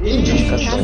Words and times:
Indicação. 0.00 0.78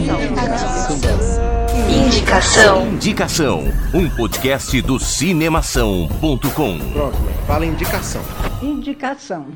Indicação. 1.88 2.86
Indicação, 2.88 3.64
um 3.94 4.10
podcast 4.10 4.82
do 4.82 4.98
cinemação.com. 4.98 6.78
Pronto, 6.92 7.16
fala 7.46 7.64
indicação. 7.64 8.20
Indicação. 8.60 9.46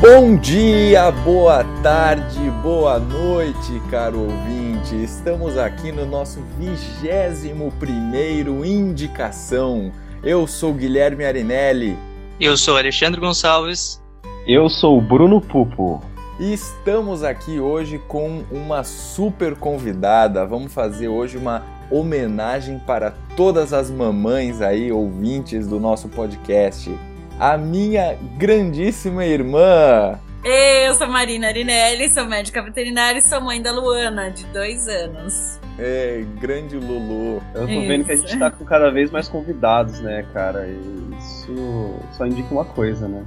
Bom 0.00 0.36
dia, 0.36 1.12
boa 1.12 1.62
tarde, 1.84 2.50
boa 2.60 2.98
noite, 2.98 3.80
caro 3.88 4.18
ouvinte. 4.18 5.00
Estamos 5.00 5.56
aqui 5.56 5.92
no 5.92 6.04
nosso 6.04 6.42
vigésimo 6.58 7.72
primeiro 7.78 8.64
Indicação. 8.64 9.92
Eu 10.24 10.44
sou 10.48 10.74
Guilherme 10.74 11.24
Arinelli. 11.24 11.96
Eu 12.40 12.56
sou 12.56 12.76
Alexandre 12.76 13.20
Gonçalves. 13.20 14.02
Eu 14.46 14.68
sou 14.68 14.98
o 14.98 15.00
Bruno 15.00 15.40
Pupo. 15.40 16.02
E 16.38 16.52
estamos 16.52 17.24
aqui 17.24 17.58
hoje 17.58 17.98
com 18.06 18.44
uma 18.50 18.84
super 18.84 19.56
convidada. 19.56 20.44
Vamos 20.44 20.74
fazer 20.74 21.08
hoje 21.08 21.38
uma 21.38 21.62
homenagem 21.90 22.78
para 22.78 23.14
todas 23.34 23.72
as 23.72 23.90
mamães 23.90 24.60
aí, 24.60 24.92
ouvintes 24.92 25.66
do 25.66 25.80
nosso 25.80 26.10
podcast. 26.10 26.94
A 27.40 27.56
minha 27.56 28.18
grandíssima 28.36 29.24
irmã. 29.24 30.20
Eu 30.44 30.92
sou 30.92 31.06
Marina 31.06 31.46
Arinelli, 31.46 32.10
sou 32.10 32.26
médica 32.26 32.62
veterinária 32.62 33.20
e 33.20 33.22
sou 33.22 33.40
mãe 33.40 33.62
da 33.62 33.72
Luana, 33.72 34.30
de 34.30 34.44
dois 34.48 34.86
anos. 34.86 35.58
É, 35.78 36.22
grande 36.38 36.76
Lulu. 36.76 37.42
Eu 37.54 37.62
tô 37.62 37.80
vendo 37.80 38.04
que 38.04 38.12
a 38.12 38.16
gente 38.16 38.38
tá 38.38 38.50
com 38.50 38.62
cada 38.66 38.90
vez 38.90 39.10
mais 39.10 39.26
convidados, 39.26 40.00
né, 40.00 40.22
cara? 40.34 40.66
E 40.66 41.16
isso 41.18 41.94
só 42.12 42.26
indica 42.26 42.52
uma 42.52 42.66
coisa, 42.66 43.08
né? 43.08 43.24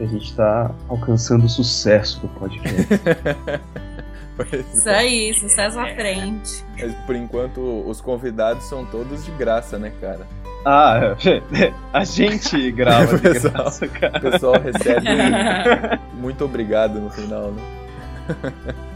Que 0.00 0.04
a 0.04 0.08
gente 0.08 0.34
tá 0.34 0.70
alcançando 0.88 1.44
o 1.44 1.48
sucesso 1.48 2.20
do 2.20 2.28
podcast. 2.28 2.88
Isso 4.72 4.88
aí, 4.88 5.34
sucesso 5.34 5.78
à 5.78 5.86
frente. 5.88 6.64
Mas 6.80 6.94
por 7.04 7.14
enquanto 7.14 7.60
os 7.86 8.00
convidados 8.00 8.64
são 8.64 8.86
todos 8.86 9.26
de 9.26 9.30
graça, 9.32 9.78
né, 9.78 9.92
cara? 10.00 10.26
Ah, 10.64 11.14
a 11.92 12.02
gente 12.04 12.72
grava 12.72 13.18
de 13.18 13.20
pessoal, 13.28 13.52
graça, 13.52 13.84
O 13.84 13.88
cara. 13.90 14.20
pessoal 14.20 14.54
recebe 14.58 15.06
muito 16.14 16.46
obrigado 16.46 16.98
no 16.98 17.10
final, 17.10 17.50
né? 17.50 17.62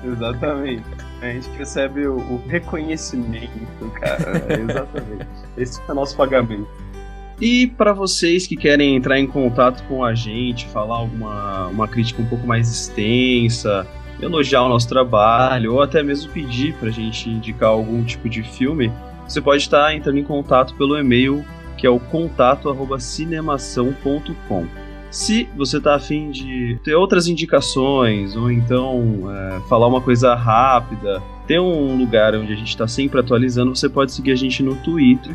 Exatamente. 0.03 0.85
A 1.21 1.27
gente 1.27 1.51
recebe 1.51 2.07
o, 2.07 2.17
o 2.17 2.43
reconhecimento, 2.49 3.91
cara. 4.01 4.43
É, 4.49 4.55
Exatamente. 4.55 5.27
Esse 5.59 5.83
é 5.87 5.93
o 5.93 5.95
nosso 5.95 6.17
pagamento. 6.17 6.67
E 7.41 7.67
para 7.67 7.93
vocês 7.93 8.47
que 8.47 8.57
querem 8.57 8.97
entrar 8.97 9.19
em 9.19 9.27
contato 9.27 9.83
com 9.89 10.05
a 10.05 10.15
gente, 10.15 10.67
falar 10.67 10.97
alguma 10.97 11.67
uma 11.67 11.89
crítica 11.89 12.23
um 12.23 12.27
pouco 12.27 12.47
mais 12.47 12.71
extensa, 12.71 13.87
elogiar 14.21 14.63
o 14.63 14.69
nosso 14.69 14.89
trabalho, 14.89 15.75
ou 15.75 15.83
até 15.83 16.03
mesmo 16.03 16.31
pedir 16.33 16.75
pra 16.75 16.91
gente 16.91 17.29
indicar 17.29 17.71
algum 17.71 18.05
tipo 18.05 18.29
de 18.29 18.43
filme, 18.43 18.93
você 19.27 19.41
pode 19.41 19.63
estar 19.63 19.95
entrando 19.95 20.19
em 20.19 20.25
contato 20.25 20.75
pelo 20.75 20.99
e-mail 20.99 21.45
que 21.77 21.87
é 21.87 21.91
o 21.91 21.99
contato@cinemação.com. 21.99 24.67
Se 25.11 25.49
você 25.57 25.81
tá 25.81 25.95
afim 25.95 26.31
de 26.31 26.79
ter 26.83 26.95
outras 26.95 27.29
indicações, 27.29 28.37
ou 28.37 28.51
então 28.51 29.31
é, 29.31 29.61
falar 29.69 29.87
uma 29.87 30.01
coisa 30.01 30.35
rápida, 30.35 31.23
tem 31.47 31.61
um 31.61 31.97
lugar 31.97 32.35
onde 32.35 32.53
a 32.53 32.57
gente 32.57 32.69
está 32.69 32.89
sempre 32.89 33.21
atualizando, 33.21 33.77
você 33.77 33.89
pode 33.89 34.13
seguir 34.13 34.33
a 34.33 34.37
gente 34.37 34.63
no 34.63 34.75
Twitter, 34.77 35.35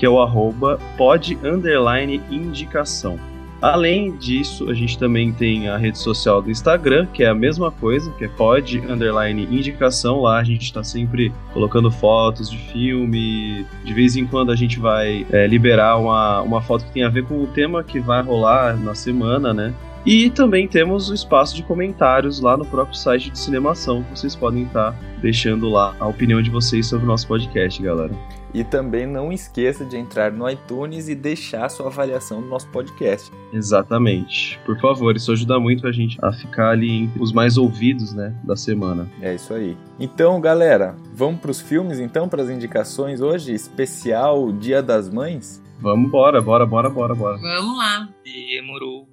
que 0.00 0.06
é 0.06 0.08
o 0.08 0.18
arroba 0.18 0.78
pod 0.96 1.38
underline 1.44 2.22
indicação. 2.30 3.20
Além 3.60 4.16
disso, 4.16 4.70
a 4.70 4.72
gente 4.72 4.98
também 4.98 5.30
tem 5.30 5.68
a 5.68 5.76
rede 5.76 5.98
social 5.98 6.40
do 6.40 6.50
Instagram, 6.50 7.06
que 7.12 7.22
é 7.22 7.28
a 7.28 7.34
mesma 7.34 7.70
coisa, 7.70 8.10
que 8.12 8.24
é 8.24 8.28
pod 8.28 8.78
underline 8.78 9.42
indicação. 9.42 10.22
Lá 10.22 10.38
a 10.38 10.42
gente 10.42 10.62
está 10.62 10.82
sempre 10.82 11.30
colocando 11.52 11.90
fotos 11.90 12.48
de 12.48 12.56
filme. 12.56 13.66
De 13.84 13.92
vez 13.92 14.16
em 14.16 14.26
quando 14.26 14.50
a 14.50 14.56
gente 14.56 14.80
vai 14.80 15.26
é, 15.30 15.46
liberar 15.46 15.98
uma, 15.98 16.40
uma 16.40 16.62
foto 16.62 16.86
que 16.86 16.92
tem 16.92 17.04
a 17.04 17.10
ver 17.10 17.26
com 17.26 17.34
o 17.34 17.46
tema 17.46 17.84
que 17.84 18.00
vai 18.00 18.22
rolar 18.22 18.78
na 18.78 18.94
semana, 18.94 19.52
né? 19.52 19.74
E 20.04 20.30
também 20.30 20.66
temos 20.66 21.10
o 21.10 21.14
espaço 21.14 21.54
de 21.54 21.62
comentários 21.62 22.40
lá 22.40 22.56
no 22.56 22.64
próprio 22.64 22.96
site 22.96 23.30
de 23.30 23.38
Cinemação, 23.38 24.02
que 24.02 24.18
vocês 24.18 24.34
podem 24.34 24.64
estar 24.64 24.98
deixando 25.20 25.68
lá 25.68 25.94
a 26.00 26.08
opinião 26.08 26.40
de 26.40 26.50
vocês 26.50 26.86
sobre 26.86 27.04
o 27.04 27.08
nosso 27.08 27.26
podcast, 27.26 27.82
galera. 27.82 28.12
E 28.52 28.64
também 28.64 29.06
não 29.06 29.32
esqueça 29.32 29.84
de 29.84 29.96
entrar 29.96 30.32
no 30.32 30.48
iTunes 30.48 31.08
e 31.08 31.14
deixar 31.14 31.68
sua 31.68 31.86
avaliação 31.86 32.40
do 32.40 32.48
nosso 32.48 32.66
podcast. 32.68 33.30
Exatamente. 33.52 34.58
Por 34.66 34.80
favor, 34.80 35.14
isso 35.14 35.30
ajuda 35.30 35.60
muito 35.60 35.86
a 35.86 35.92
gente 35.92 36.18
a 36.20 36.32
ficar 36.32 36.70
ali 36.70 36.90
entre 37.04 37.22
os 37.22 37.32
mais 37.32 37.56
ouvidos, 37.56 38.12
né, 38.12 38.34
da 38.42 38.56
semana. 38.56 39.08
É 39.20 39.34
isso 39.34 39.54
aí. 39.54 39.76
Então, 40.00 40.40
galera, 40.40 40.96
vamos 41.14 41.40
para 41.40 41.50
os 41.50 41.60
filmes 41.60 42.00
então, 42.00 42.28
para 42.28 42.42
as 42.42 42.50
indicações 42.50 43.20
hoje, 43.20 43.52
especial 43.52 44.50
Dia 44.50 44.82
das 44.82 45.08
Mães? 45.08 45.59
Vamos 45.80 46.08
embora, 46.08 46.42
bora, 46.42 46.66
bora, 46.66 46.90
bora, 46.90 47.14
bora. 47.14 47.38
Vamos 47.38 47.78
lá. 47.78 48.06
Demorou. 48.22 49.08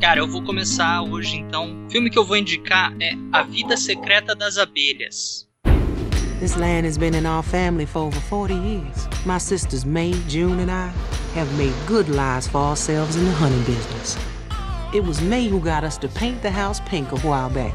Cara, 0.00 0.20
eu 0.20 0.28
vou 0.28 0.42
começar 0.42 1.02
hoje 1.02 1.36
então. 1.36 1.86
O 1.86 1.90
filme 1.90 2.08
que 2.08 2.16
eu 2.16 2.24
vou 2.24 2.36
indicar 2.36 2.94
é 3.00 3.14
A 3.32 3.42
Vida 3.42 3.76
Secreta 3.76 4.34
das 4.34 4.56
Abelhas. 4.56 5.48
This 6.38 6.56
land 6.56 6.86
has 6.86 6.96
been 6.96 7.16
in 7.16 7.26
our 7.26 7.42
family 7.42 7.86
for 7.86 8.02
over 8.02 8.20
40 8.28 8.54
years. 8.54 9.08
My 9.26 9.38
sisters 9.38 9.84
May, 9.84 10.12
June, 10.28 10.60
and 10.60 10.70
I 10.70 10.92
have 11.34 11.52
made 11.56 11.74
good 11.86 12.08
lives 12.08 12.46
for 12.46 12.58
ourselves 12.58 13.16
in 13.16 13.24
the 13.24 13.32
honey 13.32 13.58
business. 13.64 14.16
It 14.92 15.04
was 15.04 15.20
May 15.20 15.48
who 15.48 15.58
got 15.58 15.82
us 15.82 15.98
to 15.98 16.08
paint 16.08 16.42
the 16.42 16.50
house 16.50 16.80
pink 16.86 17.10
a 17.10 17.18
while 17.26 17.50
back. 17.50 17.74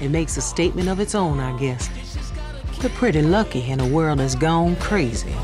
It 0.00 0.10
makes 0.10 0.36
a 0.36 0.40
statement 0.40 0.88
of 0.88 0.98
its 0.98 1.14
own, 1.14 1.38
I 1.38 1.56
guess. 1.58 1.88
We're 2.82 2.88
pretty 2.90 3.22
lucky 3.22 3.70
in 3.70 3.78
a 3.78 3.86
world 3.86 4.18
that's 4.18 4.34
gone 4.34 4.74
crazy. 4.76 5.34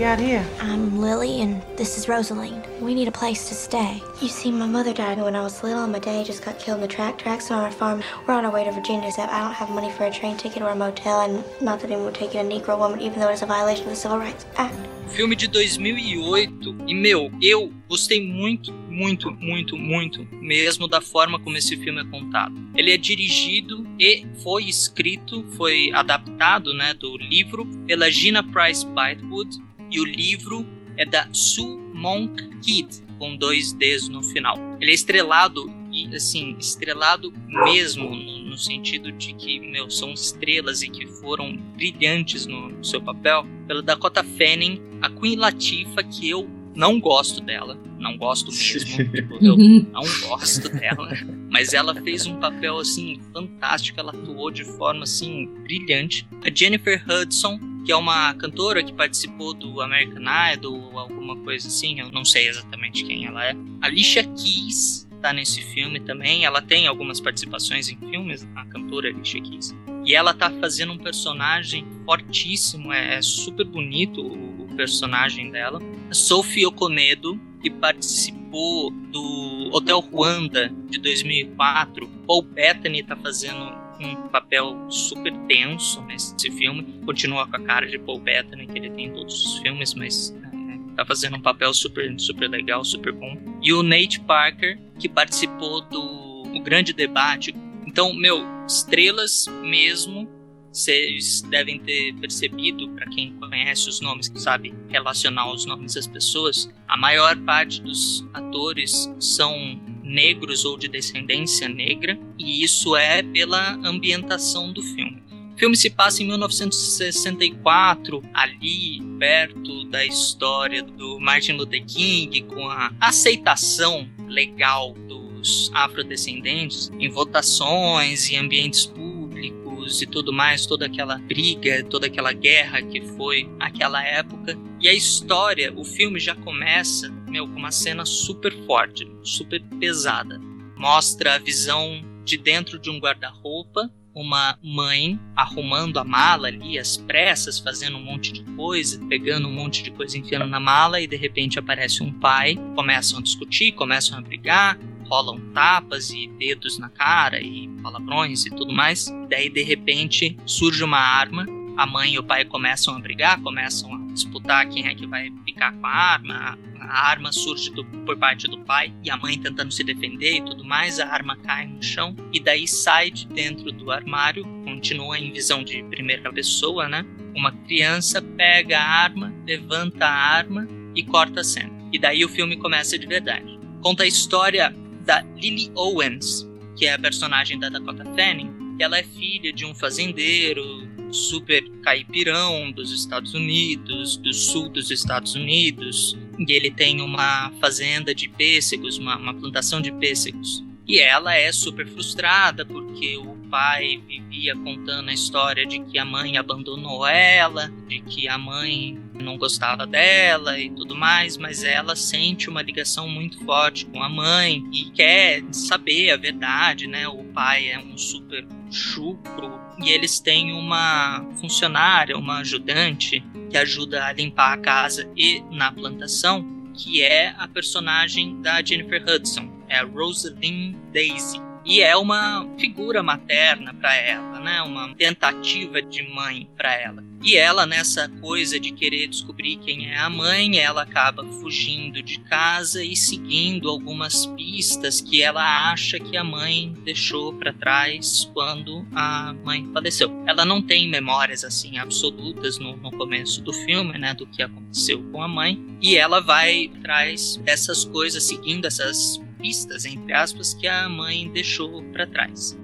Got 0.00 0.18
here? 0.18 0.42
I'm 0.60 0.98
Lily, 0.98 1.42
and 1.42 1.62
this 1.76 1.98
is 1.98 2.06
Rosaline. 2.06 2.64
We 2.80 2.94
need 2.94 3.06
a 3.06 3.12
place 3.12 3.50
to 3.50 3.54
stay. 3.54 4.02
You 4.22 4.28
see, 4.28 4.50
my 4.50 4.64
mother 4.64 4.94
died 4.94 5.18
when 5.20 5.36
I 5.36 5.42
was 5.42 5.62
little, 5.62 5.82
and 5.82 5.92
my 5.92 5.98
daddy 5.98 6.24
just 6.24 6.42
got 6.42 6.58
killed 6.58 6.76
in 6.76 6.80
the 6.80 6.88
track 6.88 7.18
tracks 7.18 7.50
on 7.50 7.62
our 7.62 7.70
farm. 7.70 8.02
We're 8.26 8.32
on 8.32 8.46
our 8.46 8.50
way 8.50 8.64
to 8.64 8.72
Virginia, 8.72 9.08
except 9.08 9.30
I 9.30 9.40
don't 9.40 9.52
have 9.52 9.68
money 9.68 9.90
for 9.90 10.06
a 10.06 10.10
train 10.10 10.38
ticket 10.38 10.62
or 10.62 10.70
a 10.70 10.74
motel, 10.74 11.20
and 11.20 11.44
not 11.60 11.80
that 11.80 11.90
anyone 11.90 12.06
would 12.06 12.14
take 12.14 12.34
in 12.34 12.46
a 12.46 12.48
Negro 12.48 12.78
woman, 12.78 13.02
even 13.02 13.20
though 13.20 13.28
it's 13.28 13.42
a 13.42 13.46
violation 13.46 13.84
of 13.84 13.90
the 13.90 13.96
Civil 13.96 14.16
Rights 14.16 14.46
Act. 14.56 14.74
Filme 15.10 15.36
de 15.36 15.48
2008. 15.48 16.76
E, 16.86 16.94
meu, 16.94 17.30
eu 17.42 17.70
gostei 17.86 18.26
muito, 18.26 18.72
muito, 18.72 19.30
muito, 19.32 19.76
muito 19.76 20.26
mesmo 20.32 20.88
da 20.88 21.00
forma 21.00 21.38
como 21.38 21.58
esse 21.58 21.76
filme 21.76 22.00
é 22.00 22.04
contado. 22.04 22.54
Ele 22.74 22.90
é 22.90 22.96
dirigido 22.96 23.86
e 23.98 24.24
foi 24.42 24.64
escrito, 24.64 25.44
foi 25.58 25.90
adaptado, 25.92 26.72
né, 26.72 26.94
do 26.94 27.18
livro 27.18 27.66
pela 27.86 28.10
Gina 28.10 28.42
Price 28.42 28.86
Bythewood. 28.86 29.60
E 29.90 30.00
o 30.00 30.04
livro 30.04 30.66
é 30.96 31.04
da 31.04 31.28
Sue 31.32 31.78
Monk 31.94 32.48
Kidd, 32.60 33.02
com 33.18 33.36
dois 33.36 33.72
Ds 33.72 34.08
no 34.08 34.22
final. 34.22 34.56
Ele 34.80 34.90
é 34.90 34.94
estrelado, 34.94 35.70
e 35.92 36.14
assim, 36.14 36.56
estrelado 36.58 37.32
mesmo, 37.46 38.14
no, 38.14 38.50
no 38.50 38.58
sentido 38.58 39.12
de 39.12 39.34
que, 39.34 39.60
meu, 39.60 39.90
são 39.90 40.12
estrelas 40.12 40.82
e 40.82 40.88
que 40.88 41.06
foram 41.06 41.56
brilhantes 41.76 42.46
no, 42.46 42.68
no 42.68 42.84
seu 42.84 43.00
papel, 43.00 43.44
pela 43.66 43.82
Dakota 43.82 44.24
Fanning, 44.24 44.80
a 45.02 45.10
Queen 45.10 45.36
Latifah, 45.36 46.02
que 46.02 46.28
eu 46.28 46.48
não 46.74 47.00
gosto 47.00 47.40
dela, 47.40 47.78
não 47.98 48.16
gosto 48.16 48.50
mesmo, 48.50 48.96
tipo, 49.12 49.38
eu 49.44 49.56
não 49.56 50.02
gosto 50.28 50.68
dela, 50.70 51.10
mas 51.50 51.74
ela 51.74 51.94
fez 51.94 52.26
um 52.26 52.36
papel, 52.36 52.78
assim, 52.78 53.20
fantástico, 53.32 54.00
ela 54.00 54.12
atuou 54.12 54.50
de 54.50 54.64
forma, 54.64 55.02
assim, 55.02 55.46
brilhante. 55.62 56.26
A 56.42 56.50
Jennifer 56.54 57.04
Hudson, 57.08 57.58
que 57.84 57.92
é 57.92 57.96
uma 57.96 58.34
cantora 58.34 58.82
que 58.82 58.92
participou 58.92 59.54
do 59.54 59.80
American 59.80 60.24
Idol 60.52 60.90
ou 60.92 60.98
alguma 60.98 61.36
coisa 61.36 61.68
assim, 61.68 62.00
eu 62.00 62.10
não 62.10 62.24
sei 62.24 62.48
exatamente 62.48 63.04
quem 63.04 63.26
ela 63.26 63.44
é. 63.44 63.54
Alicia 63.80 64.24
Keys 64.24 65.08
tá 65.20 65.32
nesse 65.32 65.62
filme 65.62 66.00
também, 66.00 66.44
ela 66.44 66.62
tem 66.62 66.86
algumas 66.86 67.20
participações 67.20 67.88
em 67.88 67.96
filmes, 67.96 68.46
a 68.56 68.64
cantora 68.66 69.08
Alicia 69.08 69.40
Keys. 69.40 69.74
E 70.04 70.14
ela 70.14 70.32
tá 70.32 70.50
fazendo 70.50 70.92
um 70.92 70.98
personagem 70.98 71.86
fortíssimo, 72.04 72.92
é, 72.92 73.16
é 73.16 73.22
super 73.22 73.66
bonito 73.66 74.22
o, 74.22 74.64
o 74.64 74.76
personagem 74.76 75.50
dela. 75.50 75.80
Sophie 76.10 76.66
Okonedo, 76.66 77.38
que 77.60 77.70
participou 77.70 78.90
do 78.90 79.70
Hotel 79.72 80.00
Ruanda 80.00 80.72
de 80.88 80.98
2004. 80.98 82.08
Paul 82.26 82.42
Bettany 82.42 83.02
tá 83.02 83.14
fazendo 83.16 83.79
um 84.00 84.28
papel 84.28 84.76
super 84.88 85.32
tenso 85.46 86.02
nesse 86.02 86.50
filme. 86.50 87.00
Continua 87.04 87.46
com 87.46 87.56
a 87.56 87.60
cara 87.60 87.86
de 87.86 87.98
Paul 87.98 88.20
Bettany 88.20 88.66
que 88.66 88.78
ele 88.78 88.90
tem 88.90 89.06
em 89.06 89.12
todos 89.12 89.34
os 89.44 89.58
filmes, 89.58 89.94
mas 89.94 90.34
é, 90.42 90.96
tá 90.96 91.04
fazendo 91.04 91.36
um 91.36 91.42
papel 91.42 91.72
super, 91.74 92.18
super 92.18 92.48
legal, 92.48 92.84
super 92.84 93.12
bom. 93.12 93.36
E 93.62 93.72
o 93.72 93.82
Nate 93.82 94.20
Parker, 94.20 94.78
que 94.98 95.08
participou 95.08 95.82
do 95.82 96.30
o 96.54 96.60
Grande 96.60 96.92
Debate. 96.92 97.54
Então, 97.86 98.14
meu, 98.14 98.44
estrelas 98.66 99.46
mesmo. 99.62 100.28
Vocês 100.72 101.42
devem 101.42 101.80
ter 101.80 102.14
percebido, 102.20 102.88
para 102.90 103.04
quem 103.06 103.32
conhece 103.38 103.88
os 103.88 104.00
nomes, 104.00 104.28
que 104.28 104.40
sabe 104.40 104.72
relacionar 104.88 105.52
os 105.52 105.66
nomes 105.66 105.94
das 105.94 106.06
pessoas, 106.06 106.72
a 106.86 106.96
maior 106.96 107.36
parte 107.38 107.82
dos 107.82 108.24
atores 108.32 109.12
são 109.18 109.80
negros 110.10 110.64
ou 110.64 110.76
de 110.76 110.88
descendência 110.88 111.68
negra, 111.68 112.18
e 112.38 112.64
isso 112.64 112.96
é 112.96 113.22
pela 113.22 113.74
ambientação 113.84 114.72
do 114.72 114.82
filme. 114.82 115.22
O 115.54 115.58
filme 115.60 115.76
se 115.76 115.90
passa 115.90 116.22
em 116.22 116.26
1964, 116.26 118.22
ali 118.32 119.00
perto 119.18 119.84
da 119.84 120.04
história 120.04 120.82
do 120.82 121.20
Martin 121.20 121.52
Luther 121.52 121.84
King, 121.84 122.42
com 122.42 122.66
a 122.68 122.92
aceitação 122.98 124.08
legal 124.26 124.94
dos 124.94 125.70
afrodescendentes 125.74 126.90
em 126.98 127.08
votações 127.08 128.30
e 128.30 128.36
ambientes 128.36 128.86
públicos 128.86 130.00
e 130.00 130.06
tudo 130.06 130.32
mais, 130.32 130.66
toda 130.66 130.86
aquela 130.86 131.18
briga, 131.18 131.84
toda 131.84 132.06
aquela 132.06 132.32
guerra 132.32 132.80
que 132.82 133.00
foi 133.00 133.48
aquela 133.58 134.02
época. 134.02 134.58
E 134.80 134.88
a 134.88 134.94
história, 134.94 135.72
o 135.76 135.84
filme 135.84 136.18
já 136.18 136.34
começa, 136.34 137.12
meu, 137.30 137.46
com 137.48 137.58
uma 137.58 137.70
cena 137.70 138.04
super 138.04 138.52
forte, 138.66 139.10
super 139.22 139.62
pesada. 139.78 140.38
Mostra 140.76 141.36
a 141.36 141.38
visão 141.38 142.02
de 142.24 142.36
dentro 142.36 142.78
de 142.78 142.90
um 142.90 142.98
guarda-roupa 142.98 143.90
uma 144.14 144.58
mãe 144.62 145.18
arrumando 145.36 145.98
a 145.98 146.04
mala 146.04 146.48
ali, 146.48 146.78
às 146.78 146.96
pressas, 146.96 147.58
fazendo 147.58 147.96
um 147.96 148.02
monte 148.02 148.32
de 148.32 148.42
coisa, 148.54 149.00
pegando 149.08 149.48
um 149.48 149.52
monte 149.52 149.82
de 149.82 149.90
coisa, 149.90 150.18
enfiando 150.18 150.46
na 150.46 150.60
mala, 150.60 151.00
e 151.00 151.06
de 151.06 151.16
repente 151.16 151.58
aparece 151.58 152.02
um 152.02 152.12
pai, 152.12 152.56
começam 152.74 153.18
a 153.18 153.22
discutir, 153.22 153.72
começam 153.72 154.18
a 154.18 154.20
brigar, 154.20 154.78
rolam 155.08 155.40
tapas 155.52 156.10
e 156.10 156.28
dedos 156.38 156.78
na 156.78 156.88
cara 156.88 157.40
e 157.40 157.68
palavrões 157.82 158.46
e 158.46 158.50
tudo 158.50 158.72
mais. 158.72 159.12
Daí 159.28 159.48
de 159.48 159.62
repente 159.62 160.36
surge 160.44 160.82
uma 160.82 160.98
arma, 160.98 161.46
a 161.76 161.86
mãe 161.86 162.14
e 162.14 162.18
o 162.18 162.22
pai 162.22 162.44
começam 162.44 162.94
a 162.94 162.98
brigar, 162.98 163.40
começam 163.40 163.94
a 163.94 164.12
disputar 164.12 164.68
quem 164.68 164.86
é 164.86 164.94
que 164.94 165.06
vai 165.06 165.32
ficar 165.44 165.72
com 165.72 165.86
a 165.86 165.90
arma, 165.90 166.58
a 166.80 167.10
arma 167.10 167.32
surge 167.32 167.70
do, 167.70 167.84
por 167.84 168.16
parte 168.16 168.48
do 168.48 168.58
pai 168.60 168.92
e 169.04 169.10
a 169.10 169.16
mãe 169.16 169.38
tentando 169.38 169.72
se 169.72 169.84
defender 169.84 170.36
e 170.36 170.44
tudo 170.44 170.64
mais, 170.64 170.98
a 170.98 171.06
arma 171.06 171.36
cai 171.36 171.66
no 171.66 171.82
chão 171.82 172.16
e 172.32 172.40
daí 172.40 172.66
sai 172.66 173.10
de 173.10 173.26
dentro 173.26 173.70
do 173.70 173.90
armário, 173.90 174.44
continua 174.64 175.18
em 175.18 175.32
visão 175.32 175.62
de 175.62 175.82
primeira 175.84 176.32
pessoa, 176.32 176.88
né? 176.88 177.04
Uma 177.34 177.52
criança 177.52 178.20
pega 178.20 178.78
a 178.78 178.84
arma, 178.84 179.32
levanta 179.46 180.06
a 180.06 180.12
arma 180.12 180.66
e 180.94 181.02
corta 181.02 181.40
a 181.40 181.44
cena. 181.44 181.70
E 181.92 181.98
daí 181.98 182.24
o 182.24 182.28
filme 182.28 182.56
começa 182.56 182.98
de 182.98 183.06
verdade. 183.06 183.58
Conta 183.82 184.04
a 184.04 184.06
história 184.06 184.74
da 185.04 185.22
Lily 185.36 185.70
Owens, 185.74 186.48
que 186.76 186.86
é 186.86 186.94
a 186.94 186.98
personagem 186.98 187.58
da 187.58 187.68
Dakota 187.68 188.04
Fanning. 188.16 188.76
Ela 188.78 188.98
é 188.98 189.02
filha 189.02 189.52
de 189.52 189.64
um 189.64 189.74
fazendeiro 189.74 190.88
super 191.12 191.62
caipirão 191.82 192.70
dos 192.72 192.92
Estados 192.92 193.34
Unidos, 193.34 194.16
do 194.16 194.32
sul 194.32 194.68
dos 194.68 194.90
Estados 194.90 195.34
Unidos, 195.34 196.16
e 196.46 196.52
ele 196.52 196.70
tem 196.70 197.00
uma 197.00 197.50
fazenda 197.60 198.14
de 198.14 198.28
pêssegos, 198.28 198.98
uma, 198.98 199.16
uma 199.16 199.34
plantação 199.34 199.80
de 199.80 199.92
pêssegos. 199.92 200.64
E 200.88 200.98
ela 200.98 201.34
é 201.34 201.52
super 201.52 201.86
frustrada 201.86 202.64
porque 202.64 203.16
o 203.16 203.39
pai 203.50 204.00
vivia 204.06 204.54
contando 204.54 205.10
a 205.10 205.12
história 205.12 205.66
de 205.66 205.80
que 205.80 205.98
a 205.98 206.04
mãe 206.04 206.38
abandonou 206.38 207.06
ela, 207.06 207.70
de 207.88 208.00
que 208.00 208.28
a 208.28 208.38
mãe 208.38 208.98
não 209.14 209.36
gostava 209.36 209.86
dela 209.86 210.58
e 210.58 210.70
tudo 210.70 210.94
mais, 210.94 211.36
mas 211.36 211.64
ela 211.64 211.96
sente 211.96 212.48
uma 212.48 212.62
ligação 212.62 213.08
muito 213.08 213.44
forte 213.44 213.84
com 213.86 214.02
a 214.02 214.08
mãe 214.08 214.64
e 214.72 214.84
quer 214.90 215.42
saber 215.50 216.12
a 216.12 216.16
verdade, 216.16 216.86
né? 216.86 217.08
O 217.08 217.24
pai 217.24 217.70
é 217.70 217.78
um 217.78 217.98
super 217.98 218.46
chucro 218.70 219.60
e 219.82 219.90
eles 219.90 220.20
têm 220.20 220.52
uma 220.52 221.26
funcionária, 221.40 222.16
uma 222.16 222.38
ajudante 222.38 223.22
que 223.50 223.58
ajuda 223.58 224.06
a 224.06 224.12
limpar 224.12 224.52
a 224.52 224.58
casa 224.58 225.10
e 225.16 225.42
na 225.50 225.72
plantação, 225.72 226.70
que 226.72 227.02
é 227.02 227.34
a 227.36 227.48
personagem 227.48 228.40
da 228.40 228.62
Jennifer 228.62 229.02
Hudson, 229.02 229.50
é 229.68 229.78
a 229.78 229.84
Rosalind 229.84 230.76
Daisy 230.92 231.49
e 231.70 231.82
é 231.82 231.96
uma 231.96 232.44
figura 232.58 233.00
materna 233.00 233.72
para 233.72 233.94
ela, 233.94 234.40
né? 234.40 234.60
Uma 234.62 234.92
tentativa 234.96 235.80
de 235.80 236.02
mãe 236.02 236.50
para 236.56 236.74
ela. 236.74 237.04
E 237.22 237.36
ela 237.36 237.64
nessa 237.64 238.08
coisa 238.08 238.58
de 238.58 238.72
querer 238.72 239.06
descobrir 239.06 239.56
quem 239.58 239.88
é 239.88 239.96
a 239.96 240.10
mãe, 240.10 240.58
ela 240.58 240.82
acaba 240.82 241.24
fugindo 241.24 242.02
de 242.02 242.18
casa 242.22 242.82
e 242.82 242.96
seguindo 242.96 243.68
algumas 243.68 244.26
pistas 244.26 245.00
que 245.00 245.22
ela 245.22 245.70
acha 245.70 246.00
que 246.00 246.16
a 246.16 246.24
mãe 246.24 246.74
deixou 246.82 247.32
para 247.34 247.52
trás 247.52 248.28
quando 248.34 248.84
a 248.92 249.32
mãe 249.44 249.70
faleceu. 249.72 250.24
Ela 250.26 250.44
não 250.44 250.60
tem 250.60 250.88
memórias 250.88 251.44
assim 251.44 251.78
absolutas 251.78 252.58
no, 252.58 252.76
no 252.78 252.90
começo 252.90 253.42
do 253.42 253.52
filme, 253.52 253.96
né, 253.96 254.12
do 254.12 254.26
que 254.26 254.42
aconteceu 254.42 255.00
com 255.12 255.22
a 255.22 255.28
mãe, 255.28 255.64
e 255.80 255.96
ela 255.96 256.18
vai 256.18 256.68
atrás 256.80 257.36
dessas 257.44 257.84
coisas, 257.84 258.24
seguindo 258.24 258.64
essas 258.66 259.20
pistas, 259.40 259.84
entre 259.84 260.12
aspas, 260.12 260.54
que 260.54 260.66
a 260.66 260.88
mãe 260.88 261.28
deixou 261.28 261.82
para 261.92 262.06
trás. 262.06 262.58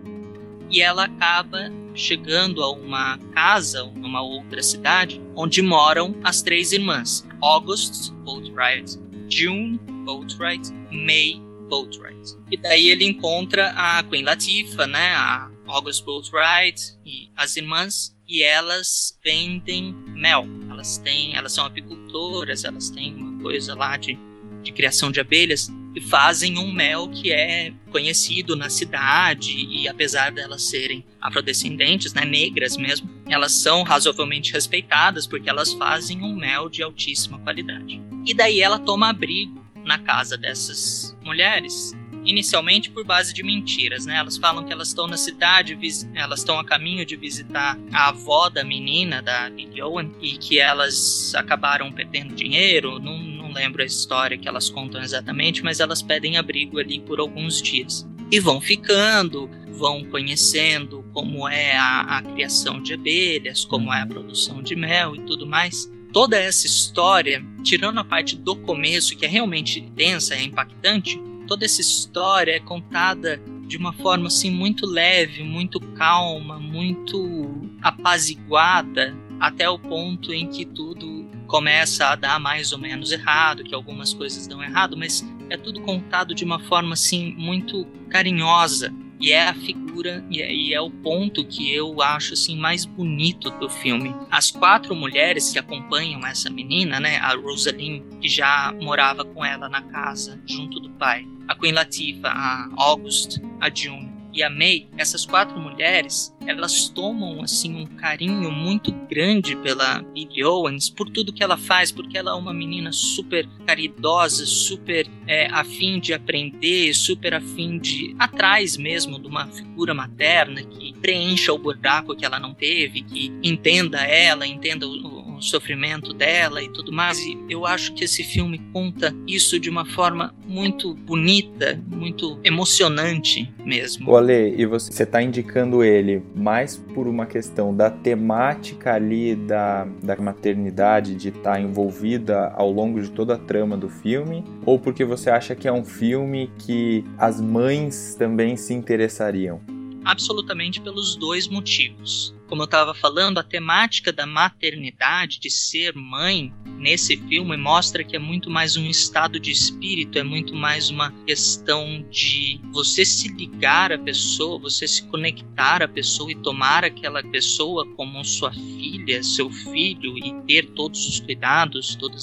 E 0.71 0.81
ela 0.81 1.05
acaba 1.05 1.71
chegando 1.95 2.63
a 2.63 2.71
uma 2.71 3.19
casa, 3.33 3.85
numa 3.95 4.21
outra 4.21 4.63
cidade, 4.63 5.21
onde 5.35 5.63
moram 5.63 6.15
as 6.23 6.43
três 6.43 6.73
irmãs: 6.73 7.27
August 7.41 8.13
Boatwright, 8.25 8.99
June 9.29 9.79
Boatwright, 10.05 10.71
May 10.91 11.41
Boatwright. 11.69 12.37
E 12.51 12.57
daí 12.57 12.89
ele 12.89 13.05
encontra 13.05 13.71
a 13.71 14.03
Queen 14.03 14.25
Latifah, 14.25 14.87
né, 14.87 15.15
a 15.15 15.51
August 15.67 16.05
Boatwright 16.05 16.97
e 17.05 17.31
as 17.37 17.57
irmãs, 17.57 18.15
e 18.29 18.43
elas 18.43 19.19
vendem 19.25 19.93
mel. 20.09 20.47
Elas 20.71 20.99
têm, 20.99 21.37
elas 21.37 21.53
são 21.53 21.65
apicultoras, 21.65 22.65
elas 22.65 22.91
têm 22.91 23.15
uma 23.15 23.43
coisa 23.43 23.75
lá 23.75 23.97
de, 23.97 24.19
de 24.63 24.73
criação 24.73 25.11
de 25.11 25.21
abelhas 25.21 25.71
fazem 26.01 26.59
um 26.59 26.73
mel 26.73 27.09
que 27.09 27.33
é 27.33 27.73
conhecido 27.91 28.55
na 28.55 28.69
cidade 28.69 29.53
e 29.53 29.89
apesar 29.89 30.31
delas 30.31 30.63
serem 30.69 31.05
afrodescendentes, 31.21 32.13
né, 32.13 32.25
negras 32.25 32.77
mesmo, 32.77 33.09
elas 33.29 33.53
são 33.53 33.83
razoavelmente 33.83 34.53
respeitadas 34.53 35.27
porque 35.27 35.49
elas 35.49 35.73
fazem 35.73 36.23
um 36.23 36.37
mel 36.37 36.69
de 36.69 36.83
altíssima 36.83 37.39
qualidade. 37.39 38.01
E 38.27 38.35
daí 38.35 38.61
ela 38.61 38.79
toma 38.79 39.11
abrigo 39.11 39.65
na 39.85 39.99
casa 39.99 40.37
dessas 40.37 41.17
mulheres 41.25 41.95
inicialmente 42.27 42.91
por 42.91 43.05
base 43.05 43.33
de 43.33 43.43
mentiras, 43.43 44.05
né? 44.05 44.17
Elas 44.17 44.37
falam 44.37 44.65
que 44.65 44.73
elas 44.73 44.89
estão 44.89 45.07
na 45.07 45.17
cidade, 45.17 45.79
elas 46.15 46.41
estão 46.41 46.59
a 46.59 46.65
caminho 46.65 47.07
de 47.07 47.17
visitar 47.17 47.79
a 47.93 48.09
avó 48.09 48.49
da 48.49 48.65
menina, 48.65 49.23
da 49.23 49.49
Lily 49.49 49.81
Owen, 49.81 50.13
e 50.21 50.37
que 50.37 50.59
elas 50.59 51.33
acabaram 51.37 51.93
perdendo 51.93 52.35
dinheiro, 52.35 52.99
não, 52.99 53.17
lembro 53.57 53.83
a 53.83 53.87
história 53.87 54.37
que 54.37 54.47
elas 54.47 54.69
contam 54.69 55.03
exatamente, 55.03 55.65
mas 55.65 55.81
elas 55.81 56.03
pedem 56.03 56.37
abrigo 56.37 56.79
ali 56.79 57.01
por 57.01 57.19
alguns 57.19 57.61
dias. 57.61 58.07
E 58.31 58.39
vão 58.39 58.61
ficando, 58.61 59.49
vão 59.73 60.05
conhecendo 60.05 61.05
como 61.13 61.49
é 61.49 61.77
a, 61.77 62.19
a 62.19 62.23
criação 62.23 62.83
de 62.83 62.95
abelhas, 62.95 63.65
como 63.65 63.93
é 63.93 64.03
a 64.03 64.07
produção 64.07 64.63
de 64.63 64.77
mel 64.77 65.17
e 65.17 65.21
tudo 65.23 65.47
mais. 65.47 65.91
Toda 66.13 66.37
essa 66.37 66.67
história, 66.67 67.45
tirando 67.63 67.99
a 67.99 68.05
parte 68.05 68.37
do 68.37 68.57
começo, 68.57 69.17
que 69.17 69.25
é 69.25 69.29
realmente 69.29 69.81
densa, 69.81 70.35
é 70.35 70.43
impactante, 70.43 71.21
toda 71.47 71.65
essa 71.65 71.81
história 71.81 72.53
é 72.53 72.61
contada 72.61 73.41
de 73.67 73.77
uma 73.77 73.93
forma 73.93 74.29
assim 74.29 74.51
muito 74.51 74.87
leve, 74.87 75.43
muito 75.43 75.81
calma, 75.81 76.59
muito 76.59 77.69
apaziguada, 77.83 79.15
até 79.41 79.69
o 79.69 79.79
ponto 79.79 80.33
em 80.33 80.47
que 80.47 80.65
tudo 80.65 81.26
começa 81.47 82.09
a 82.09 82.17
dar 82.17 82.39
mais 82.39 82.73
ou 82.73 82.79
menos 82.79 83.13
errado, 83.13 83.65
que 83.65 83.75
algumas 83.75 84.13
coisas 84.13 84.47
dão 84.47 84.63
errado, 84.63 84.97
mas 84.97 85.25
é 85.49 85.57
tudo 85.57 85.81
contado 85.81 86.35
de 86.35 86.45
uma 86.45 86.59
forma 86.59 86.95
assim 86.95 87.35
muito 87.37 87.87
carinhosa. 88.11 88.93
E 89.19 89.33
é 89.33 89.49
a 89.49 89.55
figura 89.55 90.23
e 90.31 90.43
é, 90.43 90.55
e 90.55 90.75
é, 90.75 90.81
o 90.81 90.91
ponto 90.91 91.43
que 91.43 91.73
eu 91.73 92.03
acho 92.03 92.35
assim 92.35 92.55
mais 92.55 92.85
bonito 92.85 93.51
do 93.53 93.69
filme. 93.69 94.15
As 94.31 94.51
quatro 94.51 94.95
mulheres 94.95 95.51
que 95.51 95.59
acompanham 95.59 96.27
essa 96.27 96.51
menina, 96.51 97.01
né, 97.01 97.17
a 97.17 97.35
Rosalind 97.35 98.03
que 98.21 98.29
já 98.29 98.75
morava 98.79 99.25
com 99.25 99.43
ela 99.43 99.71
na 99.71 99.81
casa 99.81 100.39
junto 100.45 100.81
do 100.81 100.91
pai, 100.91 101.27
a 101.49 101.55
Queen 101.55 101.73
Latifah, 101.73 102.29
a 102.29 102.69
August, 102.77 103.39
a 103.59 103.71
June 103.75 104.16
e 104.37 104.43
a 104.43 104.51
May, 104.51 104.87
essas 104.99 105.25
quatro 105.25 105.59
mulheres, 105.59 106.37
elas 106.47 106.91
tomam 106.91 107.43
assim 107.43 107.75
um 107.75 107.87
carinho 107.87 108.53
muito 108.53 108.93
grande 108.93 109.57
pela 109.57 110.05
Lily 110.15 110.45
Owens 110.45 110.91
por 110.91 111.09
tudo 111.09 111.33
que 111.33 111.43
ela 111.43 111.57
faz, 111.57 111.91
porque 111.91 112.19
ela 112.19 112.33
é 112.33 112.35
uma 112.35 112.53
menina 112.53 112.93
super 112.93 113.49
caridosa, 113.67 114.45
super 114.45 115.07
é, 115.27 115.49
afim 115.51 115.99
de 115.99 116.13
aprender, 116.13 116.93
super 116.93 117.33
afim 117.33 117.79
de 117.79 118.15
atrás 118.19 118.77
mesmo 118.77 119.19
de 119.19 119.27
uma 119.27 119.47
figura 119.47 119.95
materna 119.95 120.63
que 120.63 120.93
preencha 121.01 121.53
o 121.55 121.59
buraco 121.59 122.15
que 122.15 122.27
ela 122.27 122.39
não 122.39 122.53
teve, 122.53 123.03
que 123.03 123.33
entenda 123.43 124.03
ela, 124.03 124.47
entenda 124.47 124.87
o, 124.87 125.26
no 125.37 125.43
sofrimento 125.43 126.13
dela 126.13 126.63
e 126.63 126.69
tudo 126.69 126.93
mais. 126.93 127.19
E 127.19 127.39
eu 127.49 127.65
acho 127.65 127.93
que 127.95 128.05
esse 128.05 128.25
filme 128.25 128.59
conta 128.73 129.15
isso 129.27 129.61
de 129.61 129.71
uma 129.71 129.85
forma 129.85 130.35
muito 130.47 130.95
bonita, 130.95 131.81
muito 131.87 132.41
emocionante 132.43 133.53
mesmo. 133.65 134.11
O 134.11 134.17
Ale, 134.17 134.55
e 134.57 134.65
você 134.67 135.03
está 135.03 135.23
indicando 135.23 135.85
ele 135.85 136.23
mais 136.35 136.77
por 136.77 137.07
uma 137.07 137.27
questão 137.27 137.75
da 137.75 137.91
temática 137.91 138.95
ali 138.95 139.35
da, 139.35 139.87
da 140.03 140.17
maternidade, 140.17 141.15
de 141.15 141.29
estar 141.29 141.53
tá 141.53 141.61
envolvida 141.61 142.53
ao 142.57 142.71
longo 142.71 143.01
de 143.01 143.11
toda 143.11 143.35
a 143.35 143.39
trama 143.39 143.77
do 143.77 143.89
filme, 143.89 144.45
ou 144.65 144.79
porque 144.79 145.05
você 145.05 145.31
acha 145.31 145.55
que 145.55 145.69
é 145.69 145.73
um 145.73 145.85
filme 145.85 146.51
que 146.59 147.05
as 147.19 147.41
mães 147.41 148.15
também 148.19 148.57
se 148.57 148.73
interessariam? 148.73 149.61
Absolutamente 150.07 150.81
pelos 150.81 151.17
dois 151.17 151.49
motivos. 151.49 152.33
Como 152.47 152.63
eu 152.63 152.67
estava 152.67 152.95
falando, 152.95 153.39
a 153.39 153.43
temática 153.43 154.13
da 154.13 154.25
maternidade, 154.25 155.41
de 155.41 155.51
ser 155.51 155.97
mãe, 155.97 156.55
nesse 156.79 157.17
filme 157.17 157.57
mostra 157.57 158.05
que 158.05 158.15
é 158.15 158.19
muito 158.21 158.49
mais 158.49 158.77
um 158.77 158.87
estado 158.87 159.41
de 159.41 159.51
espírito, 159.51 160.17
é 160.17 160.23
muito 160.23 160.55
mais 160.55 160.89
uma 160.89 161.11
questão 161.27 162.07
de 162.09 162.61
você 162.73 163.05
se 163.05 163.27
ligar 163.27 163.91
à 163.91 163.99
pessoa, 163.99 164.61
você 164.61 164.87
se 164.87 165.03
conectar 165.09 165.83
à 165.83 165.89
pessoa 165.89 166.31
e 166.31 166.37
tomar 166.37 166.85
aquela 166.85 167.21
pessoa 167.25 167.85
como 167.97 168.25
sua 168.25 168.53
filha, 168.53 169.25
seu 169.25 169.51
filho 169.51 170.17
e 170.17 170.33
ter 170.47 170.67
todos 170.71 171.05
os 171.09 171.19
cuidados, 171.19 171.97
toda 171.97 172.17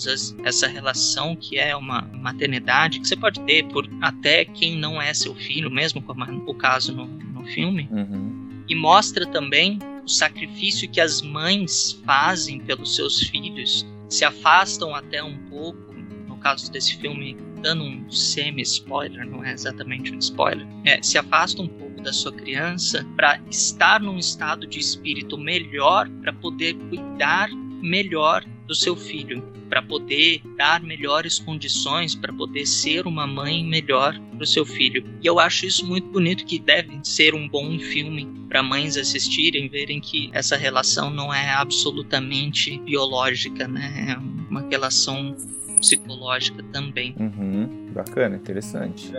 essa 0.46 0.68
relação 0.68 1.36
que 1.36 1.58
é 1.58 1.76
uma 1.76 2.02
maternidade 2.14 3.02
que 3.02 3.08
você 3.10 3.18
pode 3.18 3.42
ter 3.42 3.68
por 3.68 3.90
até 4.02 4.46
quem 4.46 4.78
não 4.78 5.02
é 5.02 5.14
seu 5.14 5.36
filho, 5.36 5.70
mesmo 5.70 6.02
como 6.02 6.24
o 6.50 6.56
caso 6.56 6.94
no, 6.94 7.08
no 7.44 7.48
filme. 7.48 7.88
Uhum. 7.92 8.64
E 8.68 8.76
mostra 8.76 9.26
também 9.26 9.78
o 10.04 10.08
sacrifício 10.08 10.90
que 10.90 11.02
as 11.02 11.22
mães 11.22 12.02
fazem 12.06 12.60
pelos 12.60 12.96
seus 12.96 13.22
filhos, 13.24 13.86
se 14.10 14.26
afastam 14.26 14.96
até 14.96 15.24
um 15.24 15.38
pouco, 15.50 15.94
no 16.28 16.38
caso 16.38 16.72
desse 16.72 16.98
filme, 16.98 17.38
dando 17.62 17.84
um 17.84 18.10
semi-spoiler, 18.12 19.26
não 19.26 19.44
é 19.44 19.54
exatamente 19.54 20.14
um 20.14 20.20
spoiler, 20.20 20.68
é, 20.84 21.02
se 21.02 21.18
afastam 21.18 21.66
um 21.66 21.70
pouco 21.70 22.02
da 22.02 22.12
sua 22.12 22.34
criança 22.34 23.08
para 23.16 23.40
estar 23.50 24.02
num 24.02 24.18
estado 24.18 24.68
de 24.68 24.80
espírito 24.80 25.38
melhor, 25.38 26.10
para 26.22 26.34
poder 26.34 26.74
cuidar 26.90 27.50
melhor 27.84 28.46
do 28.66 28.74
seu 28.74 28.96
filho, 28.96 29.44
para 29.70 29.82
poder 29.82 30.42
dar 30.58 30.82
melhores 30.82 31.38
condições, 31.38 32.16
para 32.16 32.32
poder 32.32 32.66
ser 32.66 33.06
uma 33.06 33.28
mãe 33.28 33.64
melhor 33.64 34.18
para 34.32 34.44
o 34.44 34.48
seu 34.48 34.66
filho. 34.66 35.04
E 35.22 35.28
eu 35.28 35.40
acho 35.40 35.66
isso 35.66 35.86
muito 35.86 36.08
bonito, 36.08 36.46
que 36.46 36.58
deve 36.60 37.00
ser 37.04 37.36
um 37.36 37.48
bom 37.48 37.78
filme 37.78 38.28
para 38.48 38.64
mães 38.64 38.96
assistirem, 38.96 39.68
verem 39.68 40.00
que 40.00 40.30
essa 40.32 40.56
relação 40.56 41.10
não 41.10 41.34
é 41.34 41.50
absolutamente 41.50 42.80
biológica, 42.80 43.68
né? 43.68 44.16
É 44.16 44.50
uma 44.50 44.62
relação 44.70 45.36
psicológica 45.80 46.64
também. 46.72 47.14
Uhum, 47.20 47.83
bacana, 47.94 48.36
interessante. 48.36 49.12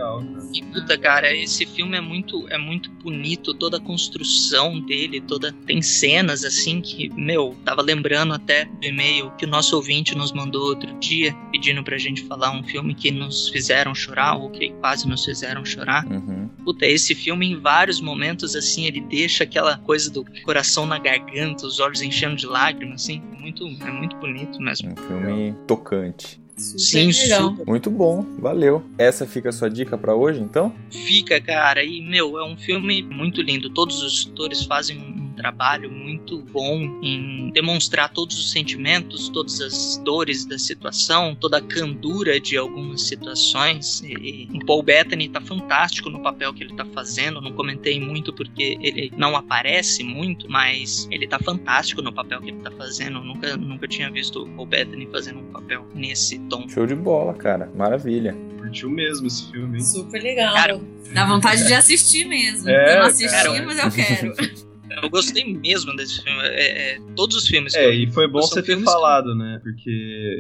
E 0.53 0.63
puta, 0.63 0.99
cara, 0.99 1.35
esse 1.35 1.65
filme 1.65 1.97
é 1.97 2.01
muito, 2.01 2.47
é 2.49 2.59
muito 2.59 2.91
bonito, 2.91 3.55
toda 3.55 3.77
a 3.77 3.81
construção 3.81 4.81
dele, 4.81 5.21
toda 5.21 5.53
tem 5.67 5.81
cenas 5.81 6.45
assim 6.45 6.81
que, 6.81 7.09
meu, 7.15 7.57
tava 7.65 7.83
lembrando 7.83 8.35
até 8.35 8.65
do 8.65 8.85
e-mail 8.85 9.31
que 9.33 9.45
o 9.45 9.49
nosso 9.49 9.77
ouvinte 9.77 10.15
nos 10.15 10.33
mandou 10.33 10.63
outro 10.63 10.93
dia, 10.99 11.35
pedindo 11.51 11.83
pra 11.83 11.97
gente 11.99 12.23
falar 12.25 12.51
um 12.51 12.63
filme 12.63 12.95
que 12.95 13.11
nos 13.11 13.49
fizeram 13.49 13.95
chorar 13.95 14.37
ou 14.37 14.51
que 14.51 14.71
quase 14.75 15.09
nos 15.09 15.25
fizeram 15.25 15.65
chorar. 15.65 16.07
Uhum. 16.07 16.49
Puta, 16.65 16.87
esse 16.87 17.15
filme 17.15 17.51
em 17.51 17.61
vários 17.61 18.01
momentos 18.01 18.57
assim, 18.57 18.87
ele 18.87 19.01
deixa 19.01 19.45
aquela 19.45 19.79
coisa 19.79 20.11
do 20.11 20.25
coração 20.43 20.87
na 20.87 20.99
garganta, 20.99 21.67
os 21.67 21.81
olhos 21.81 22.03
enchendo 22.03 22.37
de 22.37 22.47
lágrimas, 22.47 23.03
assim, 23.03 23.23
muito, 23.39 23.65
é 23.83 23.91
muito 23.91 24.17
bonito 24.17 24.61
mesmo. 24.61 24.93
Um 24.93 24.97
filme 24.97 25.55
tocante. 25.67 26.43
Sim, 26.57 27.11
super. 27.13 27.67
Muito 27.67 27.91
bom, 27.91 28.25
valeu. 28.39 28.64
Essa 28.99 29.27
fica 29.27 29.49
a 29.49 29.53
sua 29.53 29.69
dica 29.69 29.97
para 29.99 30.15
hoje, 30.15 30.41
então? 30.41 30.75
Fica, 30.91 31.41
cara. 31.41 31.83
E, 31.83 32.01
meu, 32.01 32.39
é 32.39 32.45
um 32.45 32.57
filme 32.57 33.03
muito 33.03 33.43
lindo. 33.43 33.71
Todos 33.71 34.03
os 34.03 34.31
atores 34.33 34.65
fazem 34.65 34.99
um 34.99 35.33
trabalho 35.35 35.91
muito 35.91 36.39
bom 36.39 36.79
em 37.03 37.51
demonstrar 37.53 38.11
todos 38.11 38.39
os 38.39 38.51
sentimentos, 38.51 39.29
todas 39.29 39.61
as 39.61 39.97
dores 40.05 40.45
da 40.45 40.59
situação, 40.59 41.35
toda 41.35 41.59
a 41.59 41.61
candura 41.61 42.41
de 42.41 42.57
algumas 42.57 43.03
situações. 43.03 44.03
E, 44.03 44.49
o 44.55 44.65
Paul 44.65 44.83
Bettany 44.83 45.29
tá 45.29 45.41
fantástico 45.41 46.09
no 46.09 46.23
papel 46.23 46.53
que 46.55 46.65
ele 46.65 46.75
tá 46.75 46.85
fazendo. 46.87 47.41
Não 47.41 47.53
comentei 47.53 48.01
muito 48.01 48.33
porque 48.33 48.79
ele 48.81 49.13
não 49.17 49.37
aparece 49.37 50.03
muito, 50.03 50.51
mas 50.51 51.07
ele 51.11 51.27
tá 51.27 51.39
fantástico 51.39 52.01
no 52.01 52.13
papel 52.13 52.41
que 52.41 52.51
ele 52.51 52.61
tá 52.61 52.71
fazendo. 52.71 53.21
nunca, 53.21 53.57
nunca 53.57 53.87
tinha 53.87 54.11
visto 54.11 54.43
o 54.43 54.49
Paul 54.49 54.67
Bettany 54.67 55.07
fazendo 55.11 55.41
um 55.41 55.53
papel 55.53 55.87
nesse 55.95 56.39
tom. 56.49 56.69
Show 56.69 56.87
de 56.87 56.95
bola, 56.95 57.35
cara. 57.35 57.71
Maravilha. 57.75 58.35
Curtiu 58.75 58.91
mesmo 58.91 59.27
esse 59.29 59.51
filme, 59.53 59.79
hein? 59.79 59.85
Super 59.85 60.23
legal. 60.23 60.55
Cara, 60.55 60.81
Dá 61.15 61.25
vontade 61.27 61.65
de 61.67 61.73
assistir 61.75 62.25
mesmo. 62.27 62.69
É, 62.69 62.95
eu 62.97 63.01
não 63.01 63.07
assisti, 63.07 63.31
cara. 63.31 63.63
mas 63.65 63.79
eu 63.79 63.91
quero. 63.91 64.65
Eu 65.03 65.11
gostei 65.11 65.45
mesmo 65.45 65.95
desse 65.97 66.23
filme. 66.23 66.39
É, 66.43 66.93
é, 66.95 66.99
todos 67.17 67.37
os 67.37 67.49
filmes. 67.49 67.73
que 67.73 67.79
É, 67.81 67.89
eu- 67.89 67.93
e 67.95 68.07
foi 68.13 68.29
bom 68.29 68.41
você 68.41 68.63
ter 68.63 68.67
filmes 68.67 68.85
que- 68.85 68.93
falado, 68.93 69.35
né? 69.35 69.59
Porque 69.61 69.91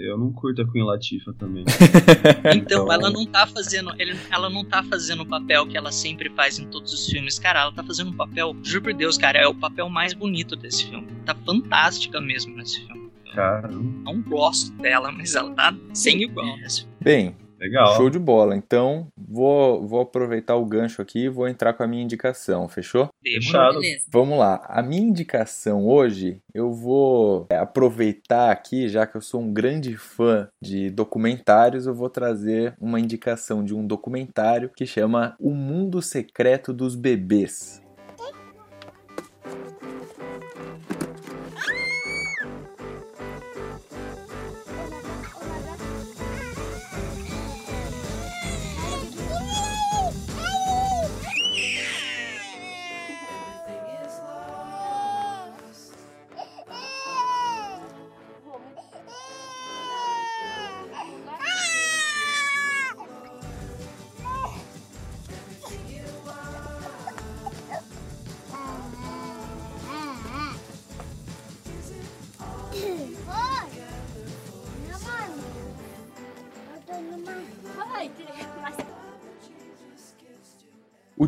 eu 0.07 0.17
não 0.17 0.33
curto 0.33 0.62
a 0.62 0.71
Queen 0.71 0.85
Latifah 0.85 1.33
também. 1.33 1.64
Então, 2.55 2.91
ela 2.93 3.11
não 3.11 3.26
tá 3.26 3.47
fazendo. 3.49 3.93
ele- 3.99 4.17
ela 4.31 4.49
não 4.49 4.64
tá 4.64 4.83
fazendo 4.85 5.23
o 5.23 5.26
papel 5.26 5.67
que 5.67 5.76
ela 5.76 5.91
sempre 5.91 6.31
faz 6.31 6.59
em 6.61 6.67
todos 6.67 6.93
os 6.93 7.07
filmes. 7.09 7.37
Cara, 7.38 7.62
ela 7.62 7.73
tá 7.73 7.83
fazendo 7.83 8.11
um 8.11 8.17
papel, 8.17 8.55
juro 8.62 8.83
por 8.85 8.95
Deus, 8.95 9.19
cara, 9.19 9.38
é 9.41 9.47
o 9.47 9.55
papel 9.55 9.88
mais 9.88 10.12
bonito 10.14 10.55
desse 10.55 10.87
filme. 10.87 11.09
Tá 11.26 11.35
fantástica 11.45 12.21
mesmo 12.21 12.57
nesse 12.57 12.87
filme. 12.87 13.11
Cara, 13.35 13.69
Não 13.69 14.23
gosto 14.23 14.71
dela, 14.81 15.11
mas 15.11 15.35
ela 15.35 15.50
tá 15.50 15.75
sem 15.93 16.23
igual 16.23 16.57
nesse 16.59 16.83
filme. 16.83 16.95
Bem, 17.03 17.37
legal. 17.64 17.97
show 17.97 18.11
de 18.11 18.18
bola. 18.18 18.56
Então, 18.56 19.09
vou, 19.16 19.87
vou 19.87 20.00
aproveitar 20.00 20.56
o 20.56 20.64
gancho 20.64 21.00
aqui 21.02 21.25
e 21.25 21.28
vou 21.28 21.49
entrar 21.49 21.73
com 21.73 21.83
a 21.83 21.87
minha 21.87 22.02
indicação, 22.02 22.68
fechou? 22.68 23.09
Fechado. 23.23 23.80
Beleza. 23.80 24.04
Vamos 24.12 24.38
lá. 24.38 24.64
A 24.68 24.83
minha 24.83 25.02
indicação 25.02 25.87
hoje, 25.87 26.38
eu 26.54 26.73
vou 26.73 27.47
é, 27.50 27.56
aproveitar 27.56 28.50
aqui, 28.50 28.88
já 28.88 29.06
que 29.06 29.16
eu 29.16 29.21
sou 29.21 29.40
um 29.40 29.52
grande 29.52 29.97
fã 29.97 30.49
de 30.62 30.90
documentários, 30.90 31.87
eu 31.87 31.94
vou 31.94 32.11
trazer 32.11 32.75
uma 32.80 33.00
indicação 33.00 33.64
de 33.64 33.75
um 33.75 33.87
documentário 33.87 34.71
que 34.76 34.87
chama 34.87 35.35
O 35.38 35.50
Mundo 35.50 36.02
Secreto 36.02 36.73
dos 36.73 36.94
Bebês. 36.94 37.84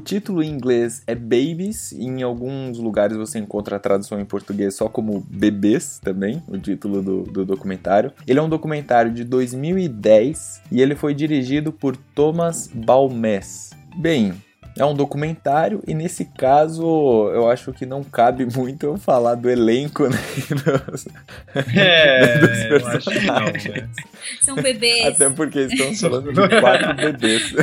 Título 0.07 0.43
em 0.43 0.49
inglês 0.51 1.03
é 1.07 1.15
Babies, 1.15 1.91
e 1.93 2.05
em 2.05 2.23
alguns 2.23 2.79
lugares 2.79 3.17
você 3.17 3.39
encontra 3.41 3.77
a 3.77 3.79
tradução 3.79 4.21
em 4.21 4.25
português 4.25 4.75
só 4.75 4.89
como 4.89 5.27
Bebês 5.29 5.99
também, 6.03 6.43
o 6.47 6.57
título 6.57 7.03
do, 7.03 7.23
do 7.25 7.45
documentário. 7.45 8.13
Ele 8.27 8.39
é 8.39 8.43
um 8.43 8.49
documentário 8.49 9.11
de 9.13 9.25
2010 9.25 10.63
e 10.71 10.81
ele 10.81 10.95
foi 10.95 11.13
dirigido 11.13 11.73
por 11.73 11.97
Thomas 12.15 12.71
Balmes. 12.73 13.71
Bem, 13.97 14.33
é 14.79 14.85
um 14.85 14.95
documentário 14.95 15.83
e 15.89 15.95
nesse 15.95 16.27
caso 16.27 16.85
eu 17.35 17.51
acho 17.51 17.73
que 17.73 17.85
não 17.87 18.05
cabe 18.05 18.47
muito 18.55 18.87
eu 18.87 18.97
falar 18.97 19.35
do 19.35 19.51
elenco, 19.51 20.07
né? 20.09 20.19
dos- 20.91 21.09
É, 21.75 22.39
dos 22.71 22.83
eu 22.83 22.89
acho 22.89 23.11
que 23.11 23.21
não, 23.27 23.35
personagens. 23.45 23.65
né? 23.75 23.89
São 24.43 24.55
bebês. 24.57 25.07
Até 25.07 25.31
porque 25.31 25.61
estamos 25.61 25.99
falando 26.01 26.33
de 26.33 26.61
quatro 26.61 26.95
bebês. 26.95 27.55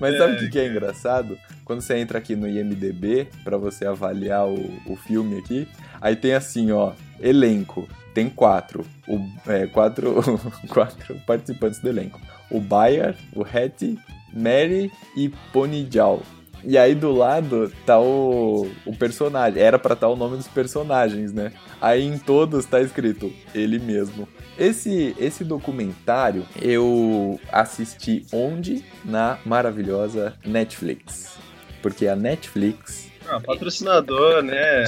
Mas 0.00 0.16
sabe 0.16 0.34
o 0.34 0.38
que, 0.38 0.48
que 0.48 0.58
é 0.58 0.66
engraçado? 0.66 1.38
Quando 1.64 1.82
você 1.82 1.98
entra 1.98 2.18
aqui 2.18 2.34
no 2.34 2.48
IMDB 2.48 3.28
pra 3.44 3.56
você 3.56 3.86
avaliar 3.86 4.48
o, 4.48 4.72
o 4.86 4.96
filme 4.96 5.38
aqui, 5.38 5.68
aí 6.00 6.16
tem 6.16 6.32
assim, 6.32 6.72
ó, 6.72 6.92
elenco. 7.20 7.86
Tem 8.14 8.28
quatro. 8.28 8.84
O, 9.06 9.20
é, 9.46 9.66
quatro, 9.66 10.20
quatro 10.68 11.14
participantes 11.26 11.78
do 11.80 11.88
elenco. 11.88 12.20
O 12.50 12.60
Bayer, 12.60 13.14
o 13.32 13.42
Hattie, 13.42 13.98
Mary 14.32 14.90
e 15.16 15.28
Pony 15.52 15.86
Jal. 15.88 16.22
E 16.64 16.76
aí 16.76 16.94
do 16.94 17.12
lado 17.12 17.72
tá 17.86 17.98
o, 17.98 18.70
o 18.84 18.96
personagem. 18.96 19.62
Era 19.62 19.78
pra 19.78 19.94
estar 19.94 20.06
tá 20.06 20.12
o 20.12 20.16
nome 20.16 20.36
dos 20.36 20.48
personagens, 20.48 21.32
né? 21.32 21.52
Aí 21.80 22.04
em 22.04 22.18
todos 22.18 22.64
tá 22.64 22.80
escrito 22.80 23.32
ele 23.54 23.78
mesmo. 23.78 24.28
Esse, 24.58 25.14
esse 25.18 25.44
documentário 25.44 26.44
eu 26.60 27.40
assisti 27.50 28.26
onde? 28.32 28.84
Na 29.04 29.38
maravilhosa 29.44 30.34
Netflix. 30.44 31.38
Porque 31.82 32.06
a 32.06 32.14
Netflix. 32.14 33.10
Ah, 33.26 33.40
patrocinador, 33.40 34.42
né? 34.42 34.84